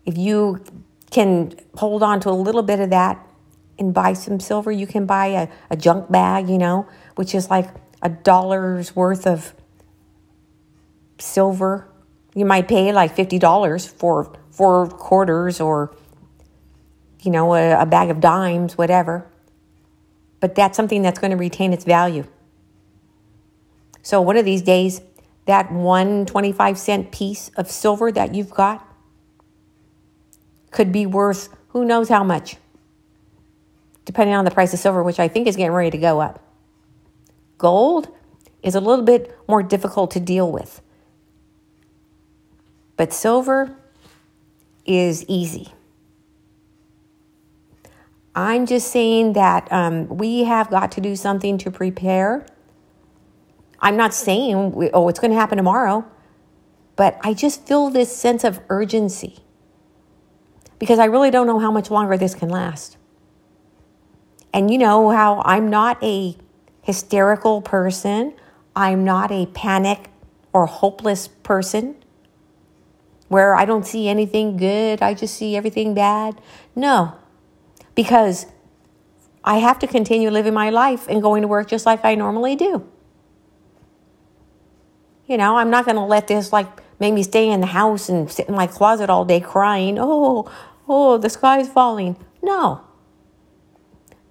if 0.06 0.18
you 0.18 0.63
can 1.12 1.54
hold 1.76 2.04
on 2.04 2.20
to 2.22 2.30
a 2.30 2.32
little 2.32 2.63
bit 2.63 2.80
of 2.80 2.89
that 2.89 3.26
and 3.80 3.94
buy 3.94 4.13
some 4.13 4.39
silver, 4.39 4.72
you 4.72 4.88
can 4.88 5.06
buy 5.06 5.28
a, 5.28 5.48
a 5.70 5.76
junk 5.76 6.12
bag, 6.12 6.50
you 6.50 6.58
know, 6.58 6.88
which 7.16 7.34
is 7.36 7.50
like 7.50 7.70
a 8.02 8.10
dollar's 8.10 8.96
worth 8.96 9.26
of 9.26 9.54
silver. 11.20 11.88
You 12.36 12.46
might 12.46 12.68
pay 12.68 12.92
like 12.92 13.16
$50 13.16 13.89
for 13.89 14.36
four 14.52 14.88
quarters 14.88 15.62
or, 15.62 15.96
you 17.22 17.32
know, 17.32 17.54
a, 17.54 17.82
a 17.82 17.86
bag 17.86 18.10
of 18.10 18.20
dimes, 18.20 18.78
whatever. 18.78 19.28
But 20.39 20.56
that's 20.56 20.76
something 20.76 21.02
that's 21.02 21.20
going 21.20 21.32
to 21.32 21.38
retain 21.38 21.72
its 21.74 21.86
value. 21.86 22.26
So 24.02 24.20
one 24.22 24.36
of 24.36 24.44
these 24.44 24.62
days, 24.62 25.02
that 25.46 25.72
one 25.72 26.26
25 26.26 26.78
cent 26.78 27.12
piece 27.12 27.50
of 27.56 27.70
silver 27.72 28.12
that 28.12 28.36
you've 28.36 28.50
got 28.50 28.86
could 30.74 30.92
be 30.92 31.06
worth 31.06 31.50
who 31.70 31.86
knows 31.86 32.10
how 32.10 32.24
much, 32.24 32.58
depending 34.06 34.36
on 34.36 34.46
the 34.46 34.52
price 34.52 34.74
of 34.74 34.80
silver, 34.80 35.02
which 35.02 35.20
I 35.20 35.28
think 35.28 35.48
is 35.48 35.56
getting 35.56 35.72
ready 35.72 35.92
to 35.92 35.98
go 35.98 36.20
up. 36.20 36.40
Gold 37.58 38.10
is 38.62 38.76
a 38.76 38.80
little 38.80 39.06
bit 39.06 39.38
more 39.48 39.64
difficult 39.64 40.12
to 40.12 40.20
deal 40.20 40.52
with. 40.52 40.82
But 42.96 43.12
silver 43.12 43.76
is 44.86 45.26
easy. 45.28 45.74
I'm 48.36 48.66
just 48.66 48.92
saying 48.92 49.34
that 49.34 49.72
um, 49.72 50.08
we 50.10 50.44
have 50.44 50.70
got 50.70 50.92
to 50.94 51.02
do 51.02 51.16
something 51.16 51.58
to 51.60 51.72
prepare. 51.72 52.46
I'm 53.80 53.96
not 53.96 54.14
saying, 54.14 54.72
we, 54.72 54.90
oh, 54.92 55.08
it's 55.08 55.20
going 55.20 55.32
to 55.32 55.38
happen 55.38 55.58
tomorrow, 55.58 56.06
but 56.96 57.20
I 57.22 57.34
just 57.34 57.68
feel 57.68 57.90
this 57.90 58.16
sense 58.16 58.44
of 58.44 58.60
urgency 58.70 59.44
because 60.84 61.00
I 61.00 61.06
really 61.06 61.32
don't 61.32 61.48
know 61.48 61.60
how 61.60 61.72
much 61.72 61.89
longer 61.89 62.17
this 62.17 62.36
can 62.36 62.50
last. 62.50 62.98
And 64.54 64.69
you 64.69 64.78
know 64.78 65.12
how 65.12 65.41
I'm 65.46 65.69
not 65.69 66.04
a 66.04 66.36
hysterical 66.82 67.62
person. 67.62 68.34
I'm 68.76 69.06
not 69.06 69.32
a 69.32 69.46
panic 69.46 70.10
or 70.52 70.65
hopeless 70.65 71.30
person 71.30 71.96
where 73.30 73.56
I 73.56 73.63
don't 73.63 73.88
see 73.88 74.10
anything 74.10 74.58
good, 74.58 75.02
I 75.02 75.13
just 75.13 75.38
see 75.38 75.56
everything 75.56 75.93
bad. 75.93 76.41
No, 76.76 77.13
because 77.96 78.48
I 79.41 79.60
have 79.60 79.80
to 79.80 79.88
continue 79.88 80.30
living 80.32 80.54
my 80.54 80.69
life 80.69 81.08
and 81.08 81.22
going 81.22 81.43
to 81.43 81.48
work 81.48 81.69
just 81.69 81.86
like 81.86 82.04
I 82.04 82.15
normally 82.15 82.58
do. 82.58 82.86
You 85.28 85.38
know, 85.38 85.56
I'm 85.56 85.69
not 85.69 85.86
going 85.86 85.96
to 85.96 86.04
let 86.04 86.28
this 86.28 86.52
like 86.52 86.67
make 87.00 87.13
me 87.13 87.24
stay 87.24 87.50
in 87.50 87.62
the 87.62 87.67
house 87.67 88.10
and 88.10 88.30
sit 88.30 88.50
in 88.50 88.56
my 88.56 88.67
closet 88.67 89.10
all 89.10 89.24
day 89.24 89.39
crying, 89.39 89.98
oh, 89.98 90.52
oh, 90.88 91.17
the 91.17 91.30
sky 91.30 91.60
is 91.60 91.69
falling. 91.69 92.17
No. 92.41 92.82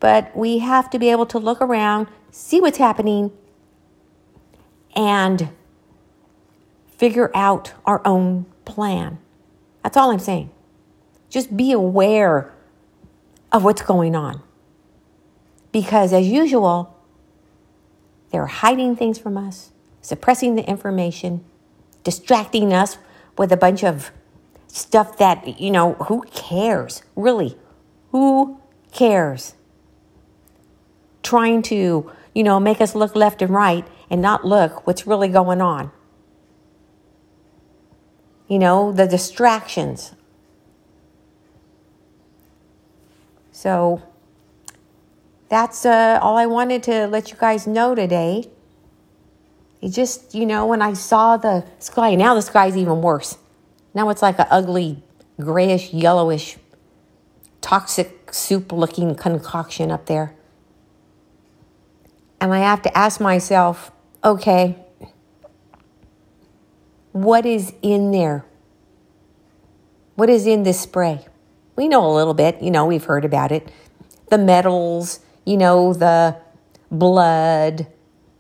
but 0.00 0.36
we 0.36 0.58
have 0.58 0.90
to 0.90 0.98
be 0.98 1.10
able 1.10 1.26
to 1.26 1.38
look 1.38 1.60
around, 1.60 2.08
see 2.32 2.60
what's 2.60 2.78
happening, 2.78 3.30
and 4.96 5.48
figure 6.96 7.30
out 7.36 7.72
our 7.86 8.02
own 8.04 8.44
plan. 8.64 9.18
That's 9.84 9.96
all 9.96 10.10
I'm 10.10 10.18
saying. 10.18 10.50
Just 11.30 11.56
be 11.56 11.70
aware 11.70 12.52
of 13.52 13.62
what's 13.62 13.82
going 13.82 14.16
on. 14.16 14.42
Because 15.70 16.12
as 16.12 16.26
usual, 16.26 16.98
they're 18.32 18.46
hiding 18.46 18.96
things 18.96 19.18
from 19.18 19.36
us, 19.38 19.70
suppressing 20.00 20.56
the 20.56 20.68
information, 20.68 21.44
distracting 22.02 22.72
us 22.72 22.98
with 23.38 23.52
a 23.52 23.56
bunch 23.56 23.84
of 23.84 24.10
stuff 24.72 25.18
that, 25.18 25.60
you 25.60 25.70
know, 25.70 25.92
who 25.94 26.22
cares? 26.32 27.02
Really, 27.14 27.56
who 28.10 28.58
cares? 28.90 29.54
Trying 31.22 31.62
to, 31.64 32.10
you 32.34 32.42
know, 32.42 32.58
make 32.58 32.80
us 32.80 32.94
look 32.94 33.14
left 33.14 33.42
and 33.42 33.52
right 33.52 33.86
and 34.10 34.22
not 34.22 34.46
look 34.46 34.86
what's 34.86 35.06
really 35.06 35.28
going 35.28 35.60
on. 35.60 35.92
You 38.48 38.58
know, 38.58 38.92
the 38.92 39.06
distractions. 39.06 40.14
So 43.50 44.02
that's 45.50 45.84
uh, 45.84 46.18
all 46.22 46.36
I 46.38 46.46
wanted 46.46 46.82
to 46.84 47.06
let 47.06 47.30
you 47.30 47.36
guys 47.38 47.66
know 47.66 47.94
today. 47.94 48.50
It 49.82 49.90
just, 49.90 50.34
you 50.34 50.46
know, 50.46 50.66
when 50.66 50.80
I 50.80 50.94
saw 50.94 51.36
the 51.36 51.66
sky, 51.78 52.14
now 52.14 52.34
the 52.34 52.42
sky's 52.42 52.76
even 52.76 53.02
worse. 53.02 53.36
Now 53.94 54.08
it's 54.08 54.22
like 54.22 54.38
an 54.38 54.46
ugly, 54.50 55.02
grayish, 55.40 55.92
yellowish, 55.92 56.56
toxic 57.60 58.32
soup 58.32 58.72
looking 58.72 59.14
concoction 59.14 59.90
up 59.90 60.06
there. 60.06 60.34
And 62.40 62.52
I 62.52 62.58
have 62.58 62.82
to 62.82 62.98
ask 62.98 63.20
myself, 63.20 63.92
okay, 64.24 64.76
what 67.12 67.44
is 67.44 67.72
in 67.82 68.10
there? 68.10 68.44
What 70.14 70.28
is 70.30 70.46
in 70.46 70.62
this 70.62 70.80
spray? 70.80 71.26
We 71.76 71.88
know 71.88 72.06
a 72.06 72.12
little 72.12 72.34
bit, 72.34 72.60
you 72.62 72.70
know, 72.70 72.86
we've 72.86 73.04
heard 73.04 73.24
about 73.24 73.52
it. 73.52 73.70
The 74.30 74.38
metals, 74.38 75.20
you 75.44 75.56
know, 75.56 75.92
the 75.92 76.36
blood. 76.90 77.86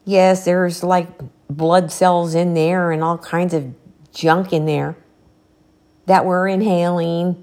Yes, 0.04 0.44
there's 0.44 0.82
like 0.82 1.08
blood 1.48 1.92
cells 1.92 2.34
in 2.34 2.54
there 2.54 2.90
and 2.92 3.04
all 3.04 3.18
kinds 3.18 3.54
of 3.54 3.74
junk 4.12 4.52
in 4.52 4.66
there 4.66 4.96
that 6.06 6.24
we're 6.24 6.48
inhaling, 6.48 7.42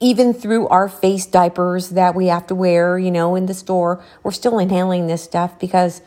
even 0.00 0.32
through 0.32 0.68
our 0.68 0.88
face 0.88 1.26
diapers 1.26 1.90
that 1.90 2.14
we 2.14 2.26
have 2.26 2.46
to 2.46 2.54
wear, 2.54 2.98
you 2.98 3.10
know, 3.10 3.34
in 3.34 3.46
the 3.46 3.54
store. 3.54 4.02
We're 4.22 4.32
still 4.32 4.58
inhaling 4.58 5.06
this 5.06 5.22
stuff 5.22 5.58
because 5.58 6.02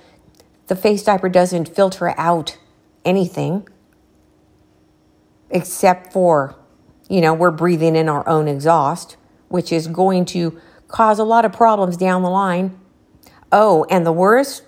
the 0.67 0.75
face 0.75 1.03
diaper 1.03 1.29
doesn't 1.29 1.69
filter 1.69 2.13
out 2.19 2.57
anything 3.03 3.67
except 5.49 6.11
for, 6.11 6.55
you 7.09 7.21
know, 7.21 7.33
we're 7.33 7.51
breathing 7.51 7.95
in 7.95 8.09
our 8.09 8.27
own 8.27 8.47
exhaust, 8.47 9.17
which 9.47 9.71
is 9.71 9.87
going 9.87 10.25
to 10.25 10.59
cause 10.87 11.19
a 11.19 11.23
lot 11.23 11.45
of 11.45 11.53
problems 11.53 11.97
down 11.97 12.21
the 12.21 12.29
line. 12.29 12.77
Oh, 13.51 13.85
and 13.89 14.05
the 14.05 14.11
worst 14.11 14.63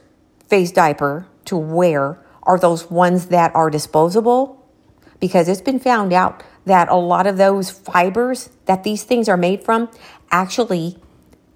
face 0.48 0.72
diaper 0.72 1.28
to 1.46 1.58
wear 1.58 2.24
are 2.44 2.58
those 2.58 2.90
ones 2.90 3.28
that 3.28 3.54
are 3.56 3.70
disposable 3.70 4.66
because 5.20 5.50
it's 5.50 5.62
been 5.62 5.80
found 5.80 6.14
out 6.14 6.44
that 6.70 6.88
a 6.90 6.96
lot 6.96 7.28
of 7.28 7.38
those 7.38 7.70
fibers 7.70 8.50
that 8.66 8.84
these 8.84 9.04
things 9.04 9.28
are 9.28 9.38
made 9.38 9.64
from 9.64 9.90
actually, 10.32 10.98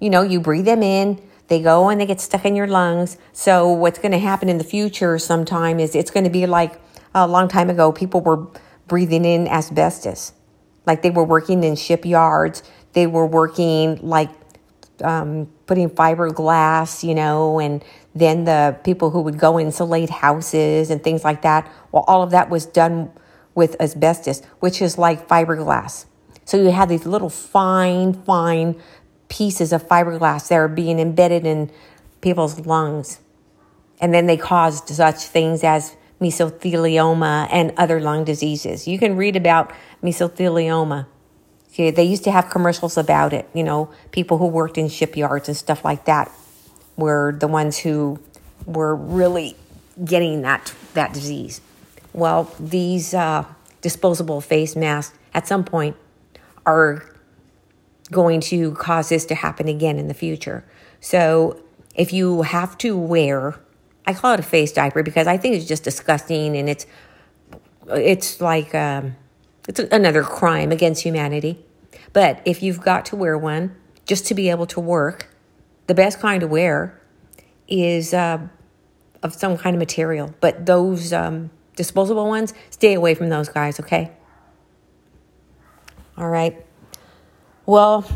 you 0.00 0.10
know, 0.10 0.22
you 0.22 0.40
breathe 0.40 0.66
them 0.66 0.82
in, 0.82 1.20
they 1.48 1.62
go 1.62 1.88
and 1.88 2.00
they 2.00 2.06
get 2.06 2.20
stuck 2.20 2.44
in 2.44 2.56
your 2.56 2.66
lungs. 2.66 3.16
So 3.32 3.70
what's 3.72 3.98
going 3.98 4.12
to 4.12 4.18
happen 4.18 4.48
in 4.48 4.58
the 4.58 4.64
future 4.64 5.18
sometime 5.18 5.80
is 5.80 5.94
it's 5.94 6.10
going 6.10 6.24
to 6.24 6.30
be 6.30 6.46
like 6.46 6.80
a 7.14 7.26
long 7.26 7.48
time 7.48 7.70
ago, 7.70 7.92
people 7.92 8.20
were 8.20 8.46
breathing 8.86 9.24
in 9.24 9.48
asbestos. 9.48 10.32
Like 10.86 11.02
they 11.02 11.10
were 11.10 11.24
working 11.24 11.64
in 11.64 11.76
shipyards, 11.76 12.62
they 12.92 13.06
were 13.06 13.26
working 13.26 14.00
like 14.06 14.30
um, 15.02 15.48
putting 15.66 15.90
fiberglass, 15.90 17.06
you 17.06 17.14
know, 17.14 17.58
and 17.58 17.84
then 18.14 18.44
the 18.44 18.78
people 18.84 19.10
who 19.10 19.22
would 19.22 19.38
go 19.38 19.58
insulate 19.58 20.10
houses 20.10 20.90
and 20.90 21.02
things 21.02 21.24
like 21.24 21.42
that. 21.42 21.70
Well, 21.92 22.04
all 22.06 22.22
of 22.22 22.30
that 22.30 22.50
was 22.50 22.66
done 22.66 23.10
with 23.54 23.80
asbestos, 23.80 24.42
which 24.60 24.82
is 24.82 24.98
like 24.98 25.28
fiberglass. 25.28 26.06
So 26.44 26.60
you 26.60 26.70
have 26.70 26.88
these 26.88 27.06
little 27.06 27.30
fine, 27.30 28.12
fine 28.12 28.80
pieces 29.28 29.72
of 29.72 29.86
fiberglass 29.88 30.48
that 30.48 30.56
are 30.56 30.68
being 30.68 30.98
embedded 30.98 31.46
in 31.46 31.70
people's 32.20 32.66
lungs. 32.66 33.20
And 34.00 34.12
then 34.12 34.26
they 34.26 34.36
caused 34.36 34.88
such 34.88 35.24
things 35.24 35.64
as 35.64 35.96
mesothelioma 36.20 37.48
and 37.50 37.72
other 37.76 38.00
lung 38.00 38.24
diseases. 38.24 38.86
You 38.86 38.98
can 38.98 39.16
read 39.16 39.36
about 39.36 39.72
mesothelioma. 40.02 41.06
Okay, 41.72 41.90
they 41.90 42.04
used 42.04 42.24
to 42.24 42.30
have 42.30 42.50
commercials 42.50 42.96
about 42.96 43.32
it. 43.32 43.48
You 43.52 43.64
know, 43.64 43.90
people 44.12 44.38
who 44.38 44.46
worked 44.46 44.78
in 44.78 44.88
shipyards 44.88 45.48
and 45.48 45.56
stuff 45.56 45.84
like 45.84 46.04
that 46.04 46.30
were 46.96 47.34
the 47.38 47.48
ones 47.48 47.78
who 47.78 48.20
were 48.64 48.94
really 48.94 49.56
getting 50.04 50.42
that 50.42 50.72
that 50.94 51.12
disease. 51.12 51.60
Well, 52.14 52.50
these 52.58 53.12
uh, 53.12 53.44
disposable 53.82 54.40
face 54.40 54.76
masks 54.76 55.18
at 55.34 55.46
some 55.46 55.64
point 55.64 55.96
are 56.64 57.04
going 58.10 58.40
to 58.40 58.72
cause 58.72 59.08
this 59.08 59.26
to 59.26 59.34
happen 59.34 59.68
again 59.68 59.98
in 59.98 60.08
the 60.08 60.14
future. 60.14 60.64
So 61.00 61.60
if 61.94 62.12
you 62.12 62.42
have 62.42 62.78
to 62.78 62.96
wear, 62.96 63.56
I 64.06 64.14
call 64.14 64.34
it 64.34 64.40
a 64.40 64.44
face 64.44 64.72
diaper 64.72 65.02
because 65.02 65.26
I 65.26 65.36
think 65.36 65.56
it's 65.56 65.66
just 65.66 65.84
disgusting 65.84 66.56
and 66.56 66.68
it's 66.68 66.86
it's 67.88 68.40
like 68.40 68.74
um, 68.74 69.16
it's 69.68 69.80
another 69.80 70.22
crime 70.22 70.72
against 70.72 71.02
humanity. 71.02 71.64
But 72.12 72.40
if 72.44 72.62
you've 72.62 72.80
got 72.80 73.04
to 73.06 73.16
wear 73.16 73.36
one 73.36 73.74
just 74.06 74.26
to 74.28 74.34
be 74.34 74.50
able 74.50 74.66
to 74.68 74.80
work, 74.80 75.34
the 75.88 75.94
best 75.94 76.20
kind 76.20 76.40
to 76.40 76.46
wear 76.46 77.00
is 77.66 78.14
uh, 78.14 78.38
of 79.22 79.34
some 79.34 79.56
kind 79.58 79.74
of 79.74 79.80
material. 79.80 80.34
But 80.40 80.66
those 80.66 81.12
um, 81.12 81.50
disposable 81.76 82.26
ones, 82.26 82.54
stay 82.70 82.94
away 82.94 83.14
from 83.14 83.28
those 83.28 83.48
guys, 83.48 83.80
okay? 83.80 84.12
All 86.16 86.28
right. 86.28 86.64
Well, 87.66 88.06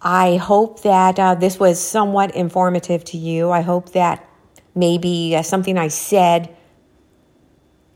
I 0.00 0.36
hope 0.36 0.82
that 0.82 1.18
uh, 1.18 1.34
this 1.34 1.58
was 1.58 1.80
somewhat 1.80 2.34
informative 2.34 3.04
to 3.06 3.16
you. 3.16 3.50
I 3.50 3.60
hope 3.60 3.92
that 3.92 4.28
maybe 4.74 5.36
uh, 5.36 5.42
something 5.42 5.78
I 5.78 5.88
said 5.88 6.54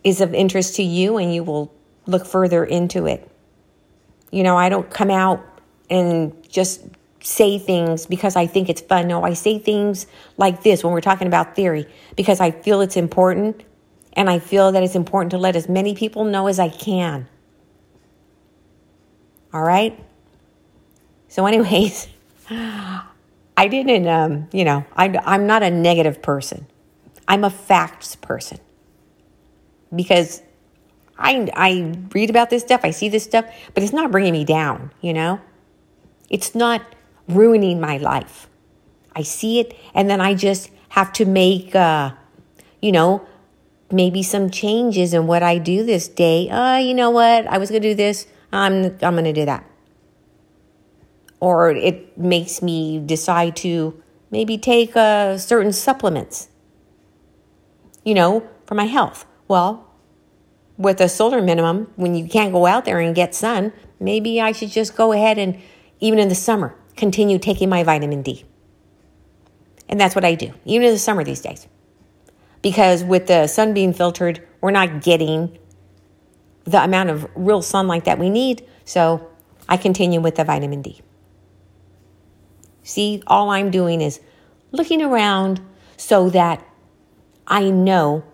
is 0.04 0.20
of 0.20 0.34
interest 0.34 0.76
to 0.76 0.82
you 0.82 1.16
and 1.16 1.34
you 1.34 1.42
will 1.42 1.72
look 2.06 2.26
further 2.26 2.64
into 2.64 3.06
it. 3.06 3.28
You 4.30 4.42
know, 4.42 4.56
I 4.56 4.68
don't 4.68 4.88
come 4.90 5.10
out 5.10 5.44
and 5.90 6.32
just 6.48 6.82
say 7.20 7.58
things 7.58 8.06
because 8.06 8.36
I 8.36 8.46
think 8.46 8.68
it's 8.68 8.80
fun. 8.80 9.08
No, 9.08 9.22
I 9.22 9.34
say 9.34 9.58
things 9.58 10.06
like 10.36 10.62
this 10.62 10.84
when 10.84 10.92
we're 10.92 11.00
talking 11.00 11.26
about 11.26 11.56
theory 11.56 11.86
because 12.14 12.40
I 12.40 12.52
feel 12.52 12.80
it's 12.80 12.96
important 12.96 13.64
and 14.16 14.30
I 14.30 14.38
feel 14.38 14.72
that 14.72 14.82
it's 14.82 14.94
important 14.94 15.30
to 15.32 15.38
let 15.38 15.54
as 15.54 15.68
many 15.68 15.94
people 15.94 16.24
know 16.24 16.46
as 16.46 16.58
I 16.58 16.70
can. 16.70 17.28
All 19.52 19.62
right? 19.62 20.02
So, 21.28 21.44
anyways, 21.44 22.08
I 22.50 23.68
didn't, 23.68 24.08
um, 24.08 24.48
you 24.52 24.64
know, 24.64 24.84
I, 24.96 25.14
I'm 25.24 25.46
not 25.46 25.62
a 25.62 25.70
negative 25.70 26.22
person. 26.22 26.66
I'm 27.28 27.44
a 27.44 27.50
facts 27.50 28.16
person. 28.16 28.58
Because 29.94 30.42
I, 31.18 31.50
I 31.54 31.94
read 32.12 32.30
about 32.30 32.48
this 32.50 32.62
stuff, 32.62 32.80
I 32.84 32.90
see 32.90 33.10
this 33.10 33.24
stuff, 33.24 33.44
but 33.74 33.82
it's 33.82 33.92
not 33.92 34.10
bringing 34.10 34.32
me 34.32 34.44
down, 34.44 34.92
you 35.02 35.12
know? 35.12 35.40
It's 36.30 36.54
not 36.54 36.82
ruining 37.28 37.80
my 37.80 37.98
life. 37.98 38.48
I 39.14 39.22
see 39.22 39.60
it, 39.60 39.76
and 39.94 40.10
then 40.10 40.20
I 40.20 40.34
just 40.34 40.70
have 40.90 41.12
to 41.14 41.24
make, 41.24 41.74
uh, 41.74 42.12
you 42.82 42.92
know, 42.92 43.26
maybe 43.90 44.22
some 44.22 44.50
changes 44.50 45.14
in 45.14 45.26
what 45.26 45.42
I 45.42 45.58
do 45.58 45.84
this 45.84 46.08
day. 46.08 46.48
Uh, 46.48 46.78
you 46.78 46.94
know 46.94 47.10
what? 47.10 47.46
I 47.46 47.58
was 47.58 47.70
going 47.70 47.82
to 47.82 47.88
do 47.88 47.94
this. 47.94 48.26
I'm, 48.52 48.96
I'm 49.02 49.14
going 49.14 49.24
to 49.24 49.32
do 49.32 49.44
that. 49.44 49.64
Or 51.40 51.70
it 51.70 52.16
makes 52.18 52.62
me 52.62 52.98
decide 52.98 53.56
to 53.56 54.02
maybe 54.30 54.58
take 54.58 54.96
uh, 54.96 55.38
certain 55.38 55.72
supplements, 55.72 56.48
you 58.04 58.14
know, 58.14 58.48
for 58.66 58.74
my 58.74 58.86
health. 58.86 59.26
Well, 59.46 59.86
with 60.76 61.00
a 61.00 61.08
solar 61.08 61.40
minimum, 61.40 61.92
when 61.96 62.14
you 62.14 62.26
can't 62.26 62.52
go 62.52 62.66
out 62.66 62.84
there 62.84 62.98
and 62.98 63.14
get 63.14 63.34
sun, 63.34 63.72
maybe 64.00 64.40
I 64.40 64.52
should 64.52 64.70
just 64.70 64.96
go 64.96 65.12
ahead 65.12 65.38
and, 65.38 65.60
even 66.00 66.18
in 66.18 66.28
the 66.28 66.34
summer, 66.34 66.74
continue 66.96 67.38
taking 67.38 67.68
my 67.68 67.82
vitamin 67.82 68.22
D. 68.22 68.44
And 69.88 70.00
that's 70.00 70.14
what 70.14 70.24
I 70.24 70.34
do, 70.34 70.52
even 70.64 70.88
in 70.88 70.92
the 70.92 70.98
summer 70.98 71.22
these 71.22 71.40
days 71.40 71.68
because 72.66 73.04
with 73.04 73.28
the 73.28 73.46
sun 73.46 73.74
being 73.74 73.92
filtered, 73.92 74.44
we're 74.60 74.72
not 74.72 75.00
getting 75.00 75.56
the 76.64 76.82
amount 76.82 77.10
of 77.10 77.30
real 77.36 77.62
sunlight 77.62 78.06
that 78.06 78.18
we 78.18 78.28
need. 78.28 78.66
So 78.84 79.30
I 79.68 79.76
continue 79.76 80.20
with 80.20 80.34
the 80.34 80.42
vitamin 80.42 80.82
D. 80.82 81.00
See, 82.82 83.22
all 83.28 83.50
I'm 83.50 83.70
doing 83.70 84.00
is 84.00 84.18
looking 84.72 85.00
around 85.00 85.60
so 85.96 86.28
that 86.30 86.66
I 87.46 87.70
know 87.70 88.24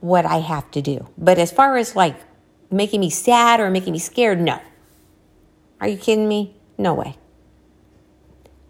what 0.00 0.24
I 0.24 0.38
have 0.38 0.70
to 0.70 0.80
do. 0.80 1.06
But 1.18 1.38
as 1.38 1.52
far 1.52 1.76
as 1.76 1.94
like 1.94 2.16
making 2.70 3.00
me 3.00 3.10
sad 3.10 3.60
or 3.60 3.68
making 3.70 3.92
me 3.92 3.98
scared, 3.98 4.40
no. 4.40 4.58
Are 5.82 5.88
you 5.88 5.98
kidding 5.98 6.26
me? 6.26 6.56
No 6.78 6.94
way. 6.94 7.18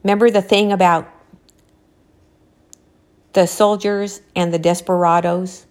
Remember 0.03 0.33
the 0.33 0.43
thing 0.43 0.73
about 0.73 1.09
the 3.33 3.47
soldiers 3.47 4.21
and 4.35 4.53
the 4.53 4.59
desperados? 4.59 5.67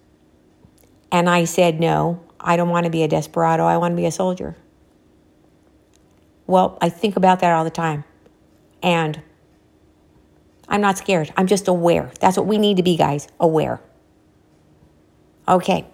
And 1.11 1.29
I 1.29 1.45
said, 1.45 1.79
no, 1.79 2.23
I 2.39 2.55
don't 2.55 2.69
want 2.69 2.85
to 2.85 2.89
be 2.89 3.03
a 3.03 3.07
desperado. 3.07 3.65
I 3.65 3.77
want 3.77 3.93
to 3.93 3.95
be 3.95 4.05
a 4.05 4.11
soldier. 4.11 4.55
Well, 6.47 6.77
I 6.81 6.89
think 6.89 7.15
about 7.15 7.39
that 7.41 7.51
all 7.53 7.63
the 7.63 7.69
time. 7.69 8.03
And 8.81 9.21
I'm 10.67 10.81
not 10.81 10.97
scared. 10.97 11.33
I'm 11.35 11.47
just 11.47 11.67
aware. 11.67 12.11
That's 12.19 12.37
what 12.37 12.45
we 12.45 12.57
need 12.57 12.77
to 12.77 12.83
be, 12.83 12.95
guys 12.95 13.27
aware. 13.39 13.81
Okay. 15.47 15.85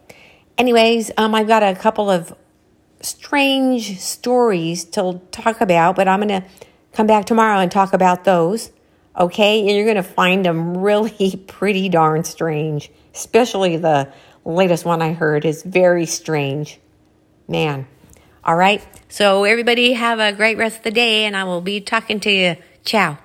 Anyways, 0.58 1.12
um, 1.18 1.34
I've 1.34 1.48
got 1.48 1.64
a 1.64 1.76
couple 1.76 2.10
of 2.10 2.36
strange 3.02 4.00
stories 4.00 4.84
to 4.86 5.22
talk 5.32 5.62
about, 5.62 5.96
but 5.96 6.08
I'm 6.08 6.20
going 6.20 6.42
to 6.42 6.48
come 6.94 7.08
back 7.08 7.26
tomorrow 7.26 7.60
and 7.60 7.72
talk 7.72 7.94
about 7.94 8.24
those. 8.24 8.72
Okay. 9.18 9.62
And 9.62 9.70
you're 9.70 9.86
going 9.86 9.96
to 9.96 10.04
find 10.04 10.46
them 10.46 10.78
really 10.78 11.44
pretty 11.48 11.90
darn 11.90 12.24
strange, 12.24 12.92
especially 13.14 13.78
the 13.78 14.12
latest 14.44 14.86
one 14.86 15.02
I 15.02 15.14
heard 15.14 15.46
is 15.46 15.64
very 15.64 16.06
strange. 16.06 16.80
Man. 17.48 17.88
All 18.44 18.56
right. 18.56 18.86
So, 19.10 19.44
everybody 19.44 19.94
have 19.94 20.20
a 20.20 20.34
great 20.34 20.58
rest 20.58 20.78
of 20.78 20.84
the 20.84 20.92
day, 20.92 21.26
and 21.26 21.36
I 21.38 21.46
will 21.46 21.62
be 21.62 21.80
talking 21.82 22.20
to 22.22 22.32
you. 22.32 22.56
Ciao. 22.84 23.18